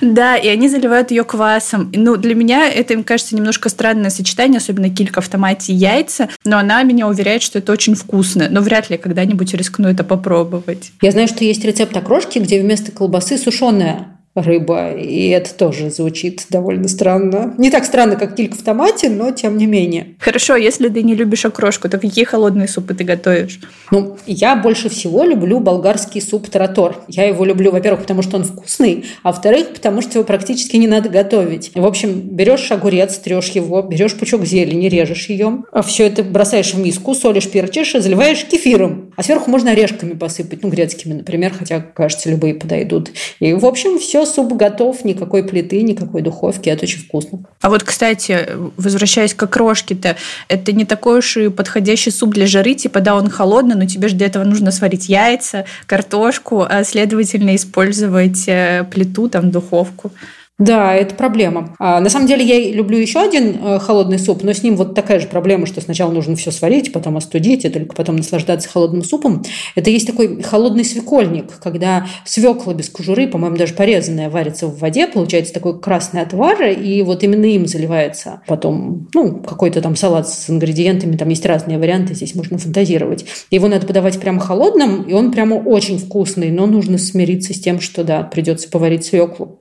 Да, 0.00 0.36
и 0.36 0.48
они 0.48 0.68
заливают 0.68 1.10
ее 1.10 1.24
квасом. 1.24 1.90
Ну, 1.94 2.16
для 2.16 2.34
меня 2.34 2.68
это, 2.68 2.94
им 2.94 3.04
кажется, 3.04 3.36
немножко 3.36 3.68
странное 3.68 4.10
сочетание, 4.10 4.58
особенно 4.58 4.90
килька 4.90 5.20
в 5.20 5.28
томате 5.28 5.72
и 5.72 5.76
яйца, 5.76 6.28
но 6.44 6.58
она 6.58 6.82
меня 6.82 7.08
уверяет, 7.08 7.42
что 7.42 7.58
это 7.58 7.72
очень 7.72 7.94
вкусно. 7.94 8.48
Но 8.50 8.60
вряд 8.60 8.90
ли 8.90 8.96
когда-нибудь 8.96 9.54
рискну 9.54 9.88
это 9.88 10.04
попробовать. 10.04 10.92
Я 11.02 11.10
знаю, 11.10 11.28
что 11.28 11.44
есть 11.44 11.64
рецепт 11.64 11.96
окрошки, 11.96 12.38
где 12.38 12.60
вместо 12.60 12.92
колбасы 12.92 13.38
сушеная 13.38 14.15
рыба, 14.36 14.92
и 14.92 15.28
это 15.28 15.54
тоже 15.54 15.90
звучит 15.90 16.46
довольно 16.50 16.88
странно. 16.88 17.54
Не 17.58 17.70
так 17.70 17.84
странно, 17.84 18.16
как 18.16 18.34
килька 18.36 18.56
в 18.56 18.62
томате, 18.62 19.08
но 19.08 19.30
тем 19.30 19.56
не 19.56 19.66
менее. 19.66 20.14
Хорошо, 20.18 20.56
если 20.56 20.88
ты 20.88 21.02
не 21.02 21.14
любишь 21.14 21.44
окрошку, 21.44 21.88
то 21.88 21.98
какие 21.98 22.24
холодные 22.24 22.68
супы 22.68 22.94
ты 22.94 23.04
готовишь? 23.04 23.60
Ну, 23.90 24.16
я 24.26 24.56
больше 24.56 24.88
всего 24.88 25.24
люблю 25.24 25.60
болгарский 25.60 26.20
суп 26.20 26.48
таратор. 26.48 26.96
Я 27.08 27.24
его 27.24 27.44
люблю, 27.44 27.70
во-первых, 27.70 28.02
потому 28.02 28.22
что 28.22 28.36
он 28.36 28.44
вкусный, 28.44 29.06
а 29.22 29.28
во-вторых, 29.32 29.68
потому 29.74 30.02
что 30.02 30.18
его 30.18 30.24
практически 30.24 30.76
не 30.76 30.86
надо 30.86 31.08
готовить. 31.08 31.72
В 31.74 31.84
общем, 31.84 32.20
берешь 32.20 32.70
огурец, 32.70 33.16
трешь 33.18 33.50
его, 33.50 33.82
берешь 33.82 34.14
пучок 34.14 34.44
зелени, 34.44 34.88
режешь 34.88 35.28
ее, 35.28 35.64
а 35.72 35.82
все 35.82 36.06
это 36.06 36.22
бросаешь 36.22 36.74
в 36.74 36.78
миску, 36.78 37.14
солишь, 37.14 37.50
перчишь 37.50 37.94
и 37.94 38.00
заливаешь 38.00 38.44
кефиром. 38.44 39.05
А 39.16 39.22
сверху 39.22 39.50
можно 39.50 39.72
орешками 39.72 40.12
посыпать, 40.12 40.62
ну, 40.62 40.68
грецкими, 40.68 41.14
например, 41.14 41.54
хотя, 41.58 41.80
кажется, 41.80 42.30
любые 42.30 42.54
подойдут. 42.54 43.10
И, 43.40 43.54
в 43.54 43.64
общем, 43.64 43.98
все 43.98 44.26
суп 44.26 44.52
готов, 44.52 45.04
никакой 45.04 45.44
плиты, 45.44 45.82
никакой 45.82 46.22
духовки, 46.22 46.68
это 46.68 46.84
очень 46.84 47.00
вкусно. 47.00 47.40
А 47.60 47.70
вот, 47.70 47.82
кстати, 47.82 48.46
возвращаясь 48.76 49.34
к 49.34 49.42
окрошке-то, 49.42 50.16
это 50.48 50.72
не 50.72 50.84
такой 50.84 51.18
уж 51.18 51.36
и 51.36 51.48
подходящий 51.48 52.10
суп 52.10 52.34
для 52.34 52.46
жары, 52.46 52.74
типа, 52.74 53.00
да, 53.00 53.16
он 53.16 53.30
холодный, 53.30 53.74
но 53.74 53.86
тебе 53.86 54.08
же 54.08 54.16
для 54.16 54.26
этого 54.26 54.44
нужно 54.44 54.70
сварить 54.70 55.08
яйца, 55.08 55.64
картошку, 55.86 56.66
а 56.68 56.84
следовательно 56.84 57.56
использовать 57.56 58.44
э, 58.46 58.84
плиту, 58.90 59.28
там, 59.28 59.50
духовку. 59.50 60.12
Да, 60.58 60.94
это 60.94 61.14
проблема. 61.14 61.76
А, 61.78 62.00
на 62.00 62.08
самом 62.08 62.26
деле 62.26 62.42
я 62.42 62.72
люблю 62.72 62.96
еще 62.96 63.20
один 63.20 63.58
э, 63.62 63.78
холодный 63.78 64.18
суп, 64.18 64.42
но 64.42 64.54
с 64.54 64.62
ним 64.62 64.76
вот 64.76 64.94
такая 64.94 65.20
же 65.20 65.26
проблема, 65.26 65.66
что 65.66 65.82
сначала 65.82 66.10
нужно 66.10 66.34
все 66.34 66.50
сварить, 66.50 66.94
потом 66.94 67.18
остудить, 67.18 67.66
и 67.66 67.68
только 67.68 67.94
потом 67.94 68.16
наслаждаться 68.16 68.66
холодным 68.70 69.04
супом. 69.04 69.42
Это 69.74 69.90
есть 69.90 70.06
такой 70.06 70.40
холодный 70.42 70.86
свекольник, 70.86 71.58
когда 71.62 72.06
свекла 72.24 72.72
без 72.72 72.88
кожуры, 72.88 73.28
по-моему, 73.28 73.58
даже 73.58 73.74
порезанная, 73.74 74.30
варится 74.30 74.66
в 74.66 74.78
воде, 74.78 75.06
получается 75.06 75.52
такой 75.52 75.78
красный 75.78 76.22
отвар, 76.22 76.62
и 76.62 77.02
вот 77.02 77.22
именно 77.22 77.44
им 77.44 77.66
заливается 77.66 78.40
потом, 78.46 79.10
ну, 79.12 79.42
какой-то 79.42 79.82
там 79.82 79.94
салат 79.94 80.26
с 80.26 80.48
ингредиентами, 80.48 81.18
там 81.18 81.28
есть 81.28 81.44
разные 81.44 81.78
варианты, 81.78 82.14
здесь 82.14 82.34
можно 82.34 82.56
фантазировать. 82.56 83.26
Его 83.50 83.68
надо 83.68 83.86
подавать 83.86 84.18
прямо 84.18 84.40
холодным, 84.40 85.02
и 85.02 85.12
он 85.12 85.32
прямо 85.32 85.56
очень 85.56 85.98
вкусный, 85.98 86.50
но 86.50 86.64
нужно 86.64 86.96
смириться 86.96 87.52
с 87.52 87.60
тем, 87.60 87.78
что, 87.78 88.04
да, 88.04 88.22
придется 88.22 88.70
поварить 88.70 89.04
свеклу. 89.04 89.60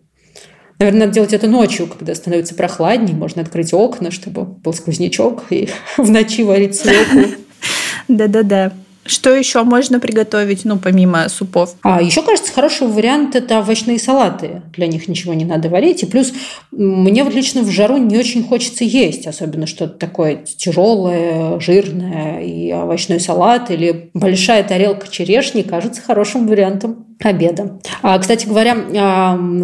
Наверное, 0.79 1.01
надо 1.01 1.13
делать 1.13 1.34
это 1.34 1.48
ночью, 1.48 1.88
когда 1.88 2.13
становится 2.15 2.53
прохладнее, 2.53 3.15
можно 3.15 3.41
открыть 3.41 3.74
окна, 3.74 4.12
чтобы 4.12 4.44
был 4.44 4.74
сквознячок 4.74 5.44
и 5.50 5.70
в 5.98 6.10
ночи 6.10 6.44
варить 6.44 6.75
свеклу. 6.75 7.27
Да-да-да. 8.08 8.74
Что 9.07 9.33
еще 9.35 9.63
можно 9.63 10.00
приготовить, 10.00 10.65
ну, 10.65 10.77
помимо 10.77 11.29
супов? 11.29 11.75
А 11.83 12.01
еще, 12.01 12.24
кажется, 12.24 12.51
хороший 12.51 12.88
вариант– 12.88 13.35
это 13.38 13.59
овощные 13.59 14.00
салаты. 14.00 14.63
Для 14.75 14.88
них 14.88 15.07
ничего 15.07 15.35
не 15.35 15.45
надо 15.45 15.69
варить. 15.69 16.01
И 16.01 16.07
плюс 16.07 16.33
мне 16.71 17.24
вот 17.24 17.33
лично 17.35 17.62
в 17.62 17.69
жару 17.69 17.97
не 17.97 18.17
очень 18.17 18.43
хочется 18.43 18.83
есть, 18.83 19.27
особенно 19.27 19.67
что-то 19.67 19.93
такое 20.00 20.38
тяжелое, 20.38 21.59
жирное. 21.59 22.41
И 22.41 22.71
овощной 22.71 23.19
салат 23.19 23.69
или 23.69 24.09
большая 24.15 24.63
тарелка 24.63 25.07
черешни 25.07 25.62
кажется 25.62 26.01
хорошим 26.01 26.47
вариантом 26.47 27.05
обеда. 27.21 27.79
А, 28.01 28.17
кстати 28.17 28.47
говоря, 28.47 28.75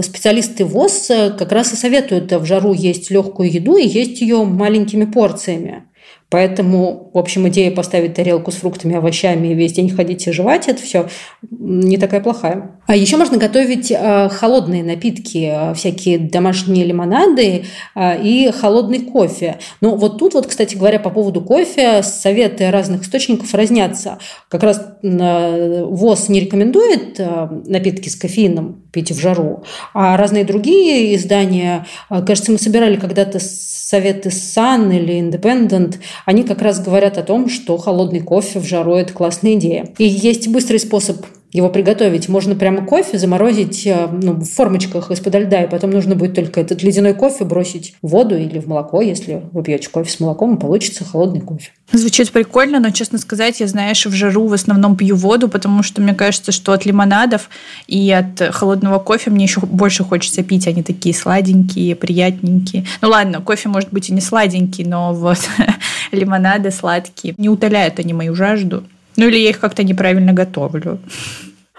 специалисты 0.04 0.66
ВОЗ 0.66 1.08
как 1.38 1.52
раз 1.52 1.74
и 1.74 1.76
советуют 1.76 2.32
в 2.32 2.46
жару 2.46 2.74
есть 2.74 3.10
легкую 3.10 3.52
еду 3.52 3.76
и 3.76 3.88
есть 3.88 4.22
ее 4.22 4.44
маленькими 4.44 5.06
порциями. 5.06 5.84
Поэтому, 6.32 7.12
в 7.14 7.18
общем, 7.18 7.50
идея 7.50 7.72
поставить 7.72 8.14
тарелку 8.14 8.52
с 8.52 8.56
фруктами, 8.56 8.96
овощами 8.96 9.50
и 9.50 9.54
весь 9.54 9.74
день 9.74 9.90
ходить 9.90 10.26
и 10.28 10.32
жевать, 10.32 10.70
это 10.70 10.82
все 10.82 11.10
не 11.52 11.98
такая 11.98 12.22
плохая. 12.22 12.80
А 12.92 12.96
еще 12.98 13.16
можно 13.16 13.38
готовить 13.38 13.90
э, 13.90 14.28
холодные 14.28 14.84
напитки, 14.84 15.50
э, 15.50 15.74
всякие 15.76 16.20
домашние 16.20 16.84
лимонады 16.84 17.64
э, 17.96 18.22
и 18.22 18.52
холодный 18.52 19.00
кофе. 19.00 19.60
Но 19.80 19.96
вот 19.96 20.20
тут 20.20 20.34
вот, 20.34 20.48
кстати 20.48 20.76
говоря, 20.76 21.00
по 21.00 21.10
поводу 21.10 21.40
кофе 21.40 22.04
советы 22.04 22.70
разных 22.70 23.04
источников 23.04 23.54
разнятся. 23.54 24.18
Как 24.50 24.64
раз 24.64 24.86
ВОЗ 25.02 26.28
не 26.28 26.42
рекомендует 26.42 27.18
напитки 27.66 28.10
с 28.10 28.18
кофеином 28.18 28.82
пить 28.92 29.12
в 29.12 29.18
жару, 29.22 29.64
а 29.94 30.18
разные 30.18 30.44
другие 30.44 31.16
издания, 31.16 31.86
кажется, 32.10 32.52
мы 32.52 32.58
собирали 32.58 32.98
когда-то 32.98 33.40
советы 33.40 34.28
Sun 34.28 34.94
или 34.94 35.18
Independent, 35.18 35.96
они 36.26 36.44
как 36.44 36.62
раз 36.62 36.82
говорят 36.82 37.18
о 37.18 37.24
том, 37.24 37.48
что 37.48 37.78
холодный 37.78 38.20
кофе 38.20 38.60
в 38.60 38.66
жару– 38.66 38.94
это 38.96 39.14
классная 39.14 39.54
идея. 39.54 39.88
И 39.98 40.04
есть 40.04 40.50
быстрый 40.50 40.80
способ 40.80 41.26
его 41.52 41.70
приготовить. 41.70 42.30
Можно 42.30 42.56
прямо 42.56 42.86
кофе 42.86 43.18
заморозить 43.18 43.86
э, 43.86 44.08
ну, 44.12 44.34
в 44.34 44.46
формочках 44.46 45.12
из-под 45.12 45.36
льда, 45.36 45.64
и 45.64 45.70
потом 45.70 45.92
нужно 45.92 46.16
будет 46.16 46.34
только 46.34 46.62
этот 46.62 46.82
ледяной 46.82 47.14
кофе 47.14 47.44
бросить 47.44 47.96
в 48.02 48.10
воду 48.10 48.38
или 48.38 48.60
в 48.60 48.68
молоко. 48.68 49.02
Если 49.02 49.44
вы 49.52 49.64
пьете 49.64 49.90
кофе 49.90 50.10
с 50.10 50.20
молоком, 50.20 50.58
получится 50.58 51.04
холодный 51.04 51.42
кофе. 51.42 51.72
Звучит 51.92 52.32
прикольно, 52.32 52.80
но, 52.80 52.92
честно 52.92 53.18
сказать, 53.18 53.60
я, 53.60 53.68
знаешь, 53.68 54.06
в 54.06 54.14
жару 54.14 54.48
в 54.48 54.54
основном 54.54 54.96
пью 54.96 55.16
воду, 55.16 55.50
потому 55.50 55.84
что 55.84 56.02
мне 56.02 56.14
кажется, 56.14 56.54
что 56.54 56.72
от 56.72 56.86
лимонадов 56.86 57.50
и 57.88 58.10
от 58.12 58.42
холодного 58.54 59.00
кофе 59.00 59.30
мне 59.30 59.44
еще 59.44 59.60
больше 59.60 60.04
хочется 60.04 60.44
пить. 60.44 60.68
Они 60.68 60.84
такие 60.84 61.14
сладенькие, 61.14 61.96
приятненькие. 61.96 62.86
Ну 63.02 63.10
ладно, 63.10 63.42
кофе 63.42 63.68
может 63.68 63.92
быть 63.92 64.10
и 64.10 64.14
не 64.14 64.22
сладенький, 64.22 64.86
но 64.86 65.14
вот 65.14 65.40
лимонады 66.14 66.72
сладкие. 66.72 67.34
Не 67.38 67.50
утоляют 67.50 68.00
они 68.00 68.14
мою 68.14 68.36
жажду. 68.36 68.84
Ну 69.22 69.28
или 69.28 69.38
я 69.38 69.52
их 69.52 69.60
как-то 69.60 69.84
неправильно 69.84 70.34
готовлю. 70.34 70.98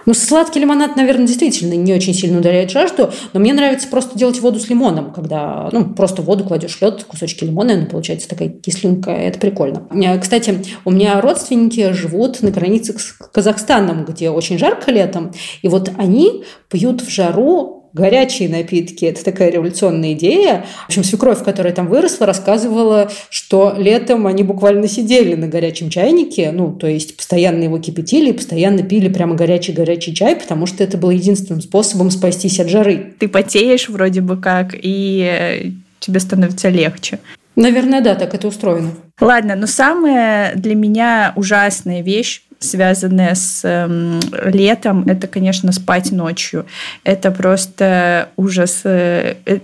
Ну, 0.07 0.15
сладкий 0.15 0.61
лимонад, 0.61 0.95
наверное, 0.95 1.27
действительно 1.27 1.75
не 1.75 1.93
очень 1.93 2.15
сильно 2.15 2.39
удаляет 2.39 2.71
жажду, 2.71 3.11
но 3.33 3.41
мне 3.41 3.53
нравится 3.53 3.89
просто 3.89 4.17
делать 4.17 4.39
воду 4.39 4.61
с 4.61 4.69
лимоном, 4.69 5.13
когда, 5.13 5.69
ну, 5.73 5.93
просто 5.93 6.23
в 6.23 6.27
воду 6.27 6.45
кладешь 6.45 6.81
лед, 6.81 7.03
кусочки 7.03 7.43
лимона, 7.43 7.73
и 7.73 7.75
она 7.75 7.87
получается 7.87 8.29
такая 8.29 8.49
кислинка, 8.49 9.11
это 9.11 9.41
прикольно. 9.41 9.89
Э, 9.91 10.21
кстати, 10.21 10.65
у 10.85 10.93
меня 10.93 11.21
родственники 11.21 11.93
живут 11.93 12.43
на 12.43 12.53
границе 12.53 12.97
с 12.97 13.13
Казахстаном, 13.33 14.05
где 14.05 14.31
очень 14.31 14.57
жарко 14.57 14.93
летом, 14.93 15.33
и 15.63 15.69
вот 15.69 15.91
они 15.99 16.45
пьют 16.69 17.01
в 17.01 17.11
жару 17.11 17.82
горячие 17.93 18.49
напитки. 18.49 19.05
Это 19.05 19.25
такая 19.25 19.51
революционная 19.51 20.13
идея. 20.13 20.65
В 20.85 20.89
общем, 20.89 21.05
свекровь, 21.05 21.45
которая 21.45 21.73
там 21.73 21.89
выросла, 21.89 22.27
рассказывала, 22.27 23.11
что 23.31 23.75
летом 23.77 24.27
они 24.27 24.43
буквально 24.43 24.89
сидели 24.89 25.35
на 25.35 25.49
горячем 25.49 25.91
чайнике, 25.91 26.53
ну, 26.53 26.73
то 26.73 26.87
есть 26.87 27.17
постоянно 27.17 27.65
его 27.65 27.79
кипятили 27.79 28.31
и 28.31 28.33
постоянно 28.33 28.83
пили 28.83 29.09
прямо 29.09 29.35
горячий-горячий 29.35 30.15
чай, 30.15 30.37
потому 30.37 30.67
что 30.67 30.83
это 30.85 30.97
было 30.97 31.11
единственным 31.11 31.61
способом 31.61 32.11
спастись 32.11 32.61
от 32.61 32.69
жары. 32.69 33.15
Ты 33.19 33.29
потеешь 33.29 33.89
вроде 33.89 34.21
бы 34.21 34.37
как, 34.41 34.75
и 34.75 35.23
э, 35.23 35.71
тебе 36.01 36.21
становится 36.21 36.69
легче. 36.69 37.19
Наверное, 37.57 38.01
да, 38.01 38.15
так 38.15 38.35
это 38.35 38.49
устроено. 38.49 38.91
Ладно, 39.21 39.57
но 39.57 39.67
самая 39.67 40.55
для 40.57 40.75
меня 40.75 41.33
ужасная 41.37 42.03
вещь 42.03 42.43
связанные 42.63 43.35
с 43.35 43.61
э, 43.65 44.21
летом, 44.45 45.09
это, 45.09 45.27
конечно, 45.27 45.73
спать 45.73 46.13
ночью. 46.13 46.67
Это 47.05 47.31
просто 47.31 48.29
ужас. 48.37 48.81
Э, 48.85 49.37
э, 49.45 49.59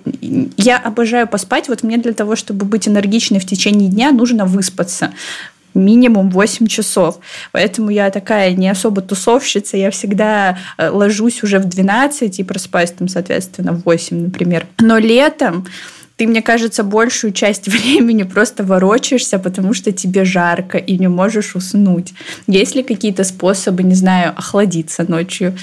я 0.57 0.79
обожаю 0.79 1.27
поспать. 1.27 1.69
Вот 1.69 1.83
мне 1.83 1.99
для 1.99 2.13
того, 2.13 2.37
чтобы 2.37 2.67
быть 2.67 2.89
энергичной 2.89 3.39
в 3.39 3.47
течение 3.47 3.89
дня, 3.89 4.13
нужно 4.13 4.45
выспаться 4.45 5.13
минимум 5.75 6.31
8 6.31 6.67
часов. 6.67 7.19
Поэтому 7.53 7.91
я 7.91 8.11
такая 8.11 8.53
не 8.53 8.69
особо 8.69 9.01
тусовщица. 9.01 9.77
Я 9.77 9.91
всегда 9.91 10.59
э, 10.77 10.89
ложусь 10.89 11.43
уже 11.43 11.59
в 11.59 11.65
12 11.65 12.39
и 12.39 12.45
просыпаюсь 12.45 12.91
там, 12.91 13.09
соответственно, 13.09 13.73
в 13.73 13.85
8, 13.85 14.25
например. 14.25 14.67
Но 14.79 14.99
летом 14.99 15.67
ты, 16.19 16.27
мне 16.27 16.43
кажется, 16.43 16.83
большую 16.83 17.33
часть 17.33 17.69
времени 17.69 18.25
просто 18.25 18.65
ворочаешься, 18.65 19.39
потому 19.39 19.73
что 19.73 19.93
тебе 19.93 20.25
жарко 20.25 20.77
и 20.77 20.99
не 20.99 21.09
можешь 21.09 21.55
уснуть. 21.55 22.13
Есть 22.47 22.75
ли 22.75 22.83
какие-то 22.83 23.25
способы, 23.25 23.83
не 23.85 23.95
знаю, 23.95 24.35
охладиться 24.37 25.09
ночью? 25.09 25.57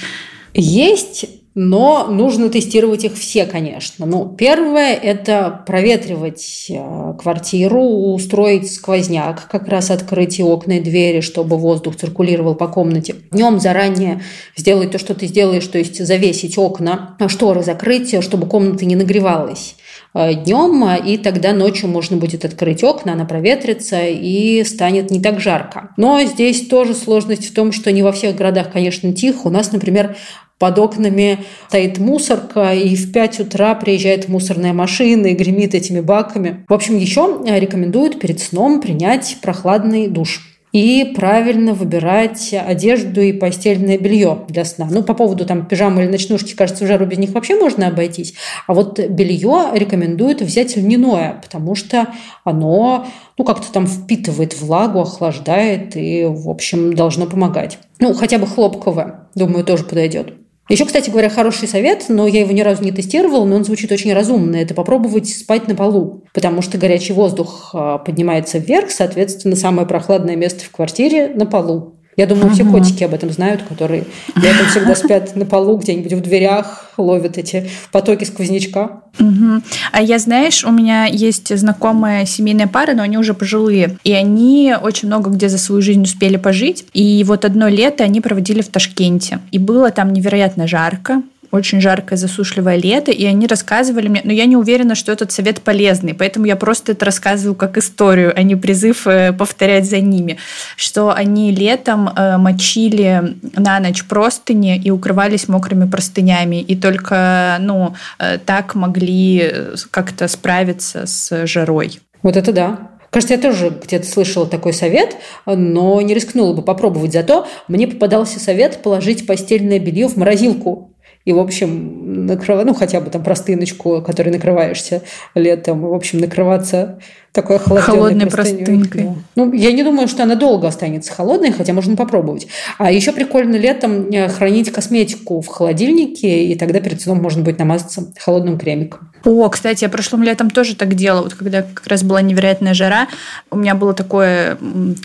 Есть, 0.54 1.26
но 1.54 2.06
нужно 2.08 2.48
тестировать 2.48 3.04
их 3.04 3.14
все, 3.14 3.44
конечно. 3.44 4.06
Ну, 4.06 4.28
первое– 4.28 4.94
это 5.02 5.62
проветривать 5.66 6.66
э, 6.70 7.14
квартиру, 7.20 7.82
устроить 8.14 8.72
сквозняк, 8.72 9.48
как 9.48 9.68
раз 9.68 9.90
открыть 9.90 10.38
и 10.38 10.42
окна 10.42 10.78
и 10.78 10.80
двери, 10.80 11.20
чтобы 11.20 11.58
воздух 11.58 11.96
циркулировал 11.96 12.54
по 12.54 12.68
комнате. 12.68 13.14
Днем 13.30 13.60
заранее 13.60 14.22
сделать 14.56 14.90
то, 14.90 14.98
что 14.98 15.14
ты 15.14 15.26
сделаешь, 15.26 15.66
то 15.66 15.76
есть 15.76 16.02
завесить 16.02 16.56
окна, 16.56 17.16
шторы 17.28 17.62
закрыть, 17.62 18.22
чтобы 18.22 18.46
комната 18.46 18.86
не 18.86 18.96
нагревалась. 18.96 19.75
Э, 20.18 20.32
днем, 20.32 20.82
и 21.04 21.18
тогда 21.18 21.52
ночью 21.52 21.90
можно 21.90 22.16
будет 22.16 22.46
открыть 22.46 22.82
окна, 22.82 23.12
она 23.12 23.26
проветрится 23.26 24.00
и 24.06 24.64
станет 24.64 25.10
не 25.10 25.20
так 25.20 25.40
жарко. 25.40 25.90
Но 25.98 26.22
здесь 26.24 26.68
тоже 26.68 26.94
сложность 26.94 27.50
в 27.50 27.52
том, 27.52 27.70
что 27.70 27.92
не 27.92 28.02
во 28.02 28.12
всех 28.12 28.34
городах, 28.34 28.72
конечно, 28.72 29.12
тихо. 29.12 29.48
У 29.48 29.50
нас, 29.50 29.72
например, 29.72 30.16
под 30.58 30.78
окнами 30.78 31.44
стоит 31.68 31.98
мусорка, 31.98 32.72
и 32.72 32.96
в 32.96 33.12
5 33.12 33.40
утра 33.40 33.74
приезжает 33.74 34.26
мусорная 34.28 34.72
машина 34.72 35.26
и 35.26 35.34
гремит 35.34 35.74
этими 35.74 36.00
баками. 36.00 36.64
В 36.66 36.72
общем, 36.72 36.96
еще 36.96 37.38
рекомендуют 37.46 38.18
перед 38.18 38.40
сном 38.40 38.80
принять 38.80 39.36
прохладный 39.42 40.08
душ 40.08 40.55
и 40.72 41.12
правильно 41.16 41.72
выбирать 41.72 42.54
одежду 42.54 43.20
и 43.20 43.32
постельное 43.32 43.98
белье 43.98 44.44
для 44.48 44.64
сна. 44.64 44.88
Ну, 44.90 45.02
по 45.02 45.14
поводу 45.14 45.46
там 45.46 45.66
пижамы 45.66 46.02
или 46.02 46.10
ночнушки, 46.10 46.54
кажется, 46.54 46.86
жару 46.86 47.06
без 47.06 47.18
них 47.18 47.30
вообще 47.30 47.56
можно 47.58 47.86
обойтись. 47.88 48.34
А 48.66 48.74
вот 48.74 48.98
белье 48.98 49.70
рекомендуют 49.72 50.42
взять 50.42 50.76
льняное, 50.76 51.40
потому 51.42 51.74
что 51.74 52.08
оно 52.44 53.06
ну, 53.38 53.44
как-то 53.44 53.72
там 53.72 53.86
впитывает 53.86 54.60
влагу, 54.60 55.00
охлаждает 55.00 55.96
и, 55.96 56.24
в 56.24 56.48
общем, 56.48 56.94
должно 56.94 57.26
помогать. 57.26 57.78
Ну, 57.98 58.14
хотя 58.14 58.38
бы 58.38 58.46
хлопковое, 58.46 59.28
думаю, 59.34 59.64
тоже 59.64 59.84
подойдет. 59.84 60.34
Еще, 60.68 60.84
кстати 60.84 61.10
говоря, 61.10 61.28
хороший 61.28 61.68
совет, 61.68 62.06
но 62.08 62.26
я 62.26 62.40
его 62.40 62.52
ни 62.52 62.60
разу 62.60 62.82
не 62.82 62.90
тестировала, 62.90 63.44
но 63.44 63.56
он 63.56 63.64
звучит 63.64 63.92
очень 63.92 64.12
разумно. 64.12 64.56
Это 64.56 64.74
попробовать 64.74 65.28
спать 65.28 65.68
на 65.68 65.76
полу, 65.76 66.24
потому 66.34 66.60
что 66.60 66.76
горячий 66.76 67.12
воздух 67.12 67.70
а, 67.72 67.98
поднимается 67.98 68.58
вверх, 68.58 68.90
соответственно, 68.90 69.54
самое 69.54 69.86
прохладное 69.86 70.34
место 70.34 70.64
в 70.64 70.70
квартире 70.70 71.28
на 71.28 71.46
полу. 71.46 71.95
Я 72.16 72.26
думаю, 72.26 72.50
все 72.50 72.64
котики 72.64 73.04
об 73.04 73.12
этом 73.12 73.30
знают, 73.30 73.62
которые 73.62 74.04
летом 74.36 74.66
всегда 74.68 74.94
спят 74.94 75.36
на 75.36 75.44
полу, 75.44 75.76
где-нибудь 75.76 76.14
в 76.14 76.20
дверях, 76.22 76.90
ловят 76.96 77.36
эти 77.36 77.68
потоки 77.92 78.24
сквознячка. 78.24 79.02
Угу. 79.18 79.62
А 79.92 80.02
я, 80.02 80.18
знаешь, 80.18 80.64
у 80.64 80.70
меня 80.70 81.04
есть 81.04 81.56
знакомая 81.56 82.24
семейная 82.24 82.68
пара, 82.68 82.94
но 82.94 83.02
они 83.02 83.18
уже 83.18 83.34
пожилые. 83.34 83.98
И 84.04 84.12
они 84.12 84.74
очень 84.80 85.08
много 85.08 85.30
где 85.30 85.48
за 85.48 85.58
свою 85.58 85.82
жизнь 85.82 86.02
успели 86.02 86.36
пожить. 86.36 86.86
И 86.94 87.22
вот 87.26 87.44
одно 87.44 87.68
лето 87.68 88.04
они 88.04 88.20
проводили 88.20 88.62
в 88.62 88.68
Ташкенте. 88.68 89.40
И 89.52 89.58
было 89.58 89.90
там 89.90 90.12
невероятно 90.12 90.66
жарко 90.66 91.22
очень 91.50 91.80
жаркое 91.80 92.16
засушливое 92.16 92.76
лето, 92.76 93.10
и 93.10 93.24
они 93.24 93.46
рассказывали 93.46 94.08
мне, 94.08 94.20
но 94.24 94.32
я 94.32 94.46
не 94.46 94.56
уверена, 94.56 94.94
что 94.94 95.12
этот 95.12 95.32
совет 95.32 95.60
полезный, 95.60 96.14
поэтому 96.14 96.46
я 96.46 96.56
просто 96.56 96.92
это 96.92 97.04
рассказываю 97.04 97.54
как 97.54 97.76
историю, 97.78 98.32
а 98.36 98.42
не 98.42 98.56
призыв 98.56 99.06
э, 99.06 99.32
повторять 99.32 99.88
за 99.88 100.00
ними, 100.00 100.38
что 100.76 101.12
они 101.12 101.52
летом 101.52 102.08
э, 102.08 102.36
мочили 102.36 103.36
на 103.54 103.80
ночь 103.80 104.04
простыни 104.04 104.76
и 104.76 104.90
укрывались 104.90 105.48
мокрыми 105.48 105.88
простынями, 105.88 106.60
и 106.60 106.76
только 106.76 107.56
ну, 107.60 107.94
э, 108.18 108.38
так 108.38 108.74
могли 108.74 109.52
как-то 109.90 110.28
справиться 110.28 111.06
с 111.06 111.46
жарой. 111.46 112.00
Вот 112.22 112.36
это 112.36 112.52
да. 112.52 112.90
Кажется, 113.16 113.34
я 113.34 113.40
тоже 113.40 113.70
где-то 113.70 114.06
слышала 114.06 114.46
такой 114.46 114.74
совет, 114.74 115.16
но 115.46 116.00
не 116.02 116.12
рискнула 116.12 116.52
бы 116.54 116.62
попробовать. 116.62 117.12
Зато 117.12 117.46
мне 117.66 117.86
попадался 117.88 118.38
совет 118.40 118.82
положить 118.82 119.26
постельное 119.26 119.78
белье 119.78 120.08
в 120.08 120.16
морозилку 120.16 120.90
и, 121.26 121.32
в 121.32 121.40
общем, 121.40 122.26
накрыв... 122.26 122.64
ну, 122.64 122.72
хотя 122.72 123.00
бы 123.00 123.10
там 123.10 123.22
простыночку, 123.22 124.00
которой 124.00 124.30
накрываешься 124.30 125.02
летом, 125.34 125.80
в 125.80 125.92
общем, 125.92 126.20
накрываться 126.20 127.00
такой 127.36 127.58
холодной 127.58 128.26
простынькой. 128.26 129.02
Да. 129.04 129.14
Ну, 129.36 129.52
я 129.52 129.72
не 129.72 129.84
думаю, 129.84 130.08
что 130.08 130.22
она 130.22 130.34
долго 130.34 130.66
останется 130.66 131.12
холодной, 131.12 131.52
хотя 131.52 131.74
можно 131.74 131.94
попробовать. 131.94 132.48
А 132.78 132.90
еще 132.90 133.12
прикольно 133.12 133.56
летом 133.56 134.10
э, 134.10 134.28
хранить 134.28 134.72
косметику 134.72 135.42
в 135.42 135.46
холодильнике, 135.46 136.46
и 136.46 136.54
тогда 136.56 136.80
перед 136.80 137.00
сном 137.00 137.18
можно 137.22 137.42
будет 137.42 137.58
намазаться 137.58 138.06
холодным 138.18 138.58
кремиком. 138.58 139.10
О, 139.24 139.48
кстати, 139.50 139.84
я 139.84 139.90
прошлым 139.90 140.22
летом 140.22 140.50
тоже 140.50 140.76
так 140.76 140.94
делала. 140.94 141.24
Вот 141.24 141.34
когда 141.34 141.62
как 141.62 141.86
раз 141.88 142.02
была 142.02 142.22
невероятная 142.22 142.74
жара, 142.74 143.08
у 143.50 143.56
меня 143.56 143.74
было 143.74 143.92
такое, 143.92 144.56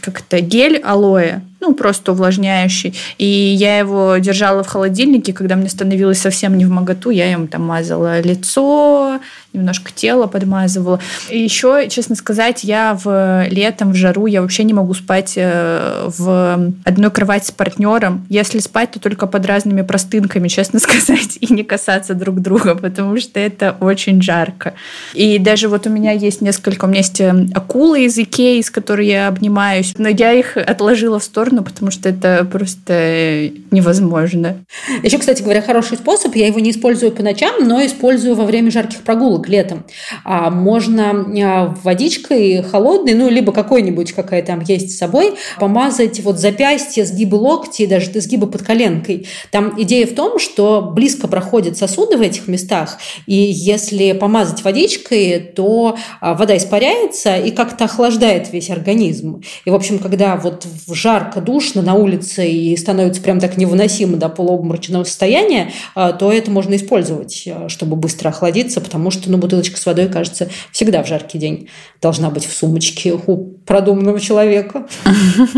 как-то 0.01 0.39
гель 0.39 0.77
алоэ, 0.77 1.41
ну, 1.59 1.73
просто 1.73 2.11
увлажняющий. 2.11 2.95
И 3.17 3.25
я 3.25 3.79
его 3.79 4.17
держала 4.17 4.63
в 4.63 4.67
холодильнике, 4.67 5.33
когда 5.33 5.55
мне 5.55 5.69
становилось 5.69 6.19
совсем 6.19 6.57
не 6.57 6.65
в 6.65 6.69
моготу, 6.69 7.09
я 7.09 7.31
им 7.31 7.47
там 7.47 7.63
мазала 7.63 8.21
лицо, 8.21 9.19
немножко 9.53 9.91
тело 9.93 10.27
подмазывала. 10.27 10.99
И 11.29 11.39
еще, 11.39 11.87
честно 11.89 12.15
сказать, 12.15 12.63
я 12.63 12.97
в 13.01 13.47
летом, 13.49 13.91
в 13.91 13.95
жару, 13.95 14.25
я 14.25 14.41
вообще 14.41 14.63
не 14.63 14.73
могу 14.73 14.93
спать 14.93 15.33
э, 15.35 16.09
в 16.17 16.73
одной 16.85 17.11
кровати 17.11 17.47
с 17.47 17.51
партнером. 17.51 18.25
Если 18.29 18.59
спать, 18.59 18.91
то 18.91 18.99
только 18.99 19.27
под 19.27 19.45
разными 19.45 19.81
простынками, 19.81 20.47
честно 20.47 20.79
сказать, 20.81 21.37
и 21.39 21.53
не 21.53 21.63
касаться 21.63 22.13
друг 22.13 22.41
друга, 22.41 22.75
потому 22.75 23.17
что 23.19 23.39
это 23.39 23.75
очень 23.79 24.21
жарко. 24.21 24.73
И 25.13 25.37
даже 25.37 25.67
вот 25.67 25.85
у 25.87 25.89
меня 25.89 26.11
есть 26.11 26.41
несколько, 26.41 26.85
у 26.85 26.87
меня 26.87 26.99
есть 26.99 27.19
э, 27.19 27.47
акулы 27.53 28.05
из 28.05 28.17
Икеи, 28.17 28.61
с 28.61 28.71
которой 28.71 29.07
я 29.07 29.27
обнимаюсь, 29.27 29.93
но 29.97 30.07
я 30.07 30.31
их 30.31 30.55
отложила 30.55 31.19
в 31.19 31.23
сторону, 31.23 31.63
потому 31.63 31.91
что 31.91 32.09
это 32.09 32.47
просто 32.49 33.51
невозможно. 33.71 34.57
Еще, 35.03 35.17
кстати 35.17 35.41
говоря, 35.41 35.61
хороший 35.61 35.97
способ, 35.97 36.35
я 36.35 36.47
его 36.47 36.59
не 36.59 36.71
использую 36.71 37.11
по 37.11 37.21
ночам, 37.21 37.67
но 37.67 37.85
использую 37.85 38.35
во 38.35 38.45
время 38.45 38.71
жарких 38.71 39.01
прогулок 39.01 39.40
прогулок 39.41 39.49
летом. 39.49 39.83
А 40.23 40.49
можно 40.49 41.25
а, 41.43 41.75
водичкой 41.83 42.63
холодной, 42.63 43.13
ну, 43.13 43.29
либо 43.29 43.51
какой-нибудь, 43.51 44.13
какая 44.13 44.41
там 44.43 44.61
есть 44.61 44.91
с 44.91 44.97
собой, 44.97 45.33
помазать 45.59 46.19
вот 46.21 46.39
запястье, 46.39 47.05
сгибы 47.05 47.35
локти, 47.35 47.85
даже 47.85 48.11
сгибы 48.21 48.47
под 48.47 48.63
коленкой. 48.63 49.27
Там 49.51 49.73
идея 49.81 50.05
в 50.05 50.13
том, 50.13 50.39
что 50.39 50.81
близко 50.81 51.27
проходят 51.27 51.77
сосуды 51.77 52.17
в 52.17 52.21
этих 52.21 52.47
местах, 52.47 52.97
и 53.25 53.35
если 53.35 54.13
помазать 54.13 54.63
водичкой, 54.63 55.39
то 55.39 55.97
а, 56.19 56.33
вода 56.33 56.55
испаряется 56.57 57.37
и 57.37 57.51
как-то 57.51 57.85
охлаждает 57.85 58.51
весь 58.51 58.69
организм. 58.69 59.41
И, 59.65 59.69
в 59.69 59.75
общем, 59.75 59.99
когда 59.99 60.35
вот 60.35 60.67
жарко, 60.87 61.41
душно 61.41 61.81
на 61.81 61.95
улице 61.95 62.47
и 62.47 62.75
становится 62.77 63.21
прям 63.21 63.39
так 63.39 63.57
невыносимо 63.57 64.17
до 64.17 64.29
полуобморочного 64.29 65.03
состояния, 65.03 65.71
а, 65.95 66.13
то 66.13 66.31
это 66.31 66.51
можно 66.51 66.75
использовать, 66.75 67.47
чтобы 67.67 67.95
быстро 67.95 68.29
охладиться, 68.29 68.81
потому 68.81 69.11
что 69.11 69.30
ну, 69.31 69.37
бутылочка 69.37 69.77
с 69.77 69.85
водой, 69.85 70.07
кажется, 70.07 70.49
всегда 70.71 71.03
в 71.03 71.07
жаркий 71.07 71.37
день 71.37 71.69
должна 72.01 72.29
быть 72.29 72.45
в 72.45 72.53
сумочке 72.53 73.13
у 73.13 73.37
продуманного 73.65 74.19
человека. 74.19 74.87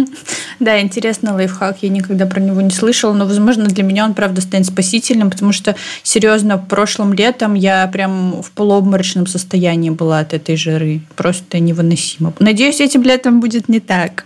Да, 0.59 0.79
интересный 0.79 1.31
лайфхак. 1.31 1.79
Я 1.81 1.89
никогда 1.89 2.25
про 2.25 2.39
него 2.39 2.61
не 2.61 2.69
слышала, 2.69 3.11
но, 3.11 3.25
возможно, 3.25 3.65
для 3.65 3.83
меня 3.83 4.05
он, 4.05 4.13
правда, 4.13 4.39
станет 4.39 4.67
спасительным, 4.67 5.29
потому 5.29 5.51
что, 5.51 5.75
серьезно, 6.03 6.57
прошлым 6.57 7.11
летом 7.11 7.55
я 7.55 7.85
прям 7.87 8.41
в 8.41 8.51
полуобморочном 8.51 9.27
состоянии 9.27 9.89
была 9.89 10.19
от 10.19 10.33
этой 10.33 10.55
жары. 10.55 11.01
Просто 11.15 11.59
невыносимо. 11.59 12.33
Надеюсь, 12.39 12.79
этим 12.79 13.01
летом 13.01 13.41
будет 13.41 13.67
не 13.67 13.79
так. 13.79 14.25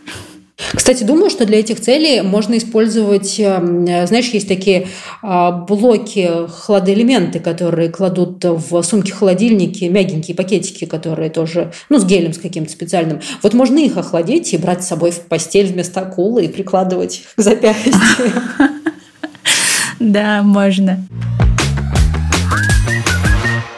Кстати, 0.73 1.03
думаю, 1.03 1.29
что 1.29 1.45
для 1.45 1.59
этих 1.59 1.79
целей 1.79 2.21
можно 2.21 2.57
использовать, 2.57 3.39
эм, 3.39 3.85
знаешь, 3.85 4.29
есть 4.29 4.47
такие 4.47 4.87
а, 5.21 5.51
блоки, 5.51 6.29
хладоэлементы, 6.49 7.39
которые 7.39 7.89
кладут 7.89 8.43
в 8.43 8.81
сумки-холодильники, 8.81 9.85
мягенькие 9.85 10.35
пакетики, 10.35 10.85
которые 10.85 11.29
тоже, 11.29 11.71
ну, 11.89 11.99
с 11.99 12.05
гелем 12.05 12.33
с 12.33 12.39
каким-то 12.39 12.71
специальным. 12.71 13.21
Вот 13.43 13.53
можно 13.53 13.77
их 13.77 13.97
охладить 13.97 14.53
и 14.53 14.57
брать 14.57 14.83
с 14.83 14.87
собой 14.87 15.11
в 15.11 15.21
постель 15.21 15.67
вместо 15.67 16.01
акулы 16.01 16.45
и 16.45 16.47
прикладывать 16.47 17.23
к 17.35 17.41
запястью. 17.41 17.93
Да, 19.99 20.43
можно. 20.43 20.99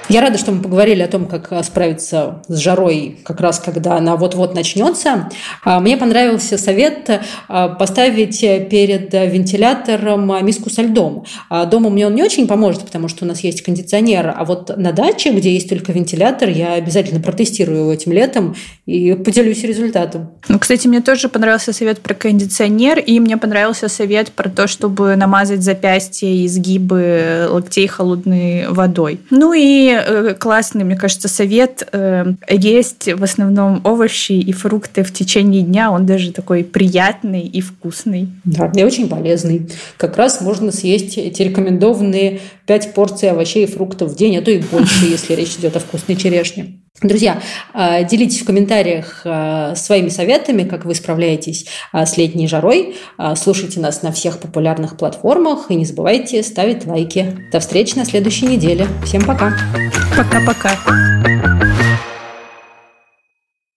Я 0.09 0.21
рада, 0.21 0.39
что 0.39 0.51
мы 0.51 0.63
поговорили 0.63 1.03
о 1.03 1.07
том, 1.07 1.27
как 1.27 1.51
э, 1.51 1.61
справиться 1.61 2.41
с 2.47 2.57
жарой, 2.57 3.19
как 3.23 3.39
раз 3.39 3.59
когда 3.59 3.95
она 3.95 4.15
вот-вот 4.15 4.55
начнется. 4.55 5.29
А, 5.63 5.79
мне 5.79 5.97
понравился 5.97 6.57
совет 6.57 7.07
э, 7.09 7.69
поставить 7.77 8.39
перед 8.41 9.13
вентилятором 9.13 10.43
миску 10.43 10.71
со 10.71 10.81
льдом. 10.81 11.25
А, 11.51 11.65
дома 11.65 11.91
мне 11.91 12.07
он 12.07 12.15
не 12.15 12.23
очень 12.23 12.47
поможет, 12.47 12.81
потому 12.85 13.07
что 13.07 13.23
у 13.23 13.27
нас 13.27 13.41
есть 13.41 13.61
кондиционер, 13.61 14.33
а 14.35 14.45
вот 14.45 14.75
на 14.75 14.93
даче, 14.93 15.31
где 15.31 15.53
есть 15.53 15.69
только 15.69 15.91
вентилятор, 15.91 16.49
я 16.49 16.73
обязательно 16.73 17.21
протестирую 17.21 17.81
его 17.81 17.93
этим 17.93 18.11
летом 18.11 18.55
и 18.87 19.13
поделюсь 19.13 19.63
результатом. 19.63 20.31
Ну, 20.47 20.57
кстати, 20.57 20.87
мне 20.87 21.01
тоже 21.01 21.29
понравился 21.29 21.71
совет 21.71 21.99
про 21.99 22.15
кондиционер, 22.15 22.97
и 22.97 23.19
мне 23.19 23.37
понравился 23.37 23.87
совет 23.87 24.31
про 24.31 24.49
то, 24.49 24.65
чтобы 24.65 25.15
намазать 25.15 25.61
запястья 25.61 26.27
и 26.27 26.47
сгибы 26.47 27.47
локтей 27.47 27.85
холодной 27.85 28.67
водой. 28.69 29.19
Ну 29.29 29.53
и 29.53 29.98
Э, 30.05 30.35
классный, 30.37 30.83
мне 30.83 30.95
кажется, 30.95 31.27
совет. 31.27 31.87
Э, 31.91 32.33
есть 32.49 33.07
в 33.13 33.23
основном 33.23 33.81
овощи 33.83 34.33
и 34.33 34.51
фрукты 34.51 35.03
в 35.03 35.13
течение 35.13 35.61
дня. 35.61 35.91
Он 35.91 36.05
даже 36.05 36.31
такой 36.31 36.63
приятный 36.63 37.41
и 37.41 37.61
вкусный. 37.61 38.29
Да, 38.43 38.71
и 38.75 38.83
очень 38.83 39.09
полезный. 39.09 39.69
Как 39.97 40.17
раз 40.17 40.41
можно 40.41 40.71
съесть 40.71 41.17
эти 41.17 41.41
рекомендованные 41.41 42.39
5 42.69 42.93
порций 42.93 43.31
овощей 43.31 43.63
и 43.63 43.67
фруктов 43.67 44.11
в 44.11 44.15
день, 44.15 44.37
а 44.37 44.43
то 44.43 44.51
и 44.51 44.59
больше, 44.59 45.05
если 45.05 45.33
речь 45.33 45.55
идет 45.55 45.75
о 45.75 45.79
вкусной 45.79 46.15
черешне. 46.15 46.83
Друзья, 47.01 47.41
э, 47.73 48.05
делитесь 48.05 48.41
в 48.41 48.45
комментариях 48.45 49.25
своими 49.75 50.09
советами, 50.09 50.63
как 50.63 50.85
вы 50.85 50.93
справляетесь 50.93 51.65
с 51.93 52.17
летней 52.17 52.47
жарой. 52.47 52.95
Слушайте 53.35 53.79
нас 53.79 54.03
на 54.03 54.11
всех 54.11 54.39
популярных 54.39 54.97
платформах 54.97 55.71
и 55.71 55.75
не 55.75 55.85
забывайте 55.85 56.43
ставить 56.43 56.85
лайки. 56.85 57.37
До 57.51 57.59
встречи 57.59 57.95
на 57.95 58.05
следующей 58.05 58.45
неделе. 58.45 58.85
Всем 59.03 59.23
пока! 59.25 59.51
Пока-пока. 60.15 61.48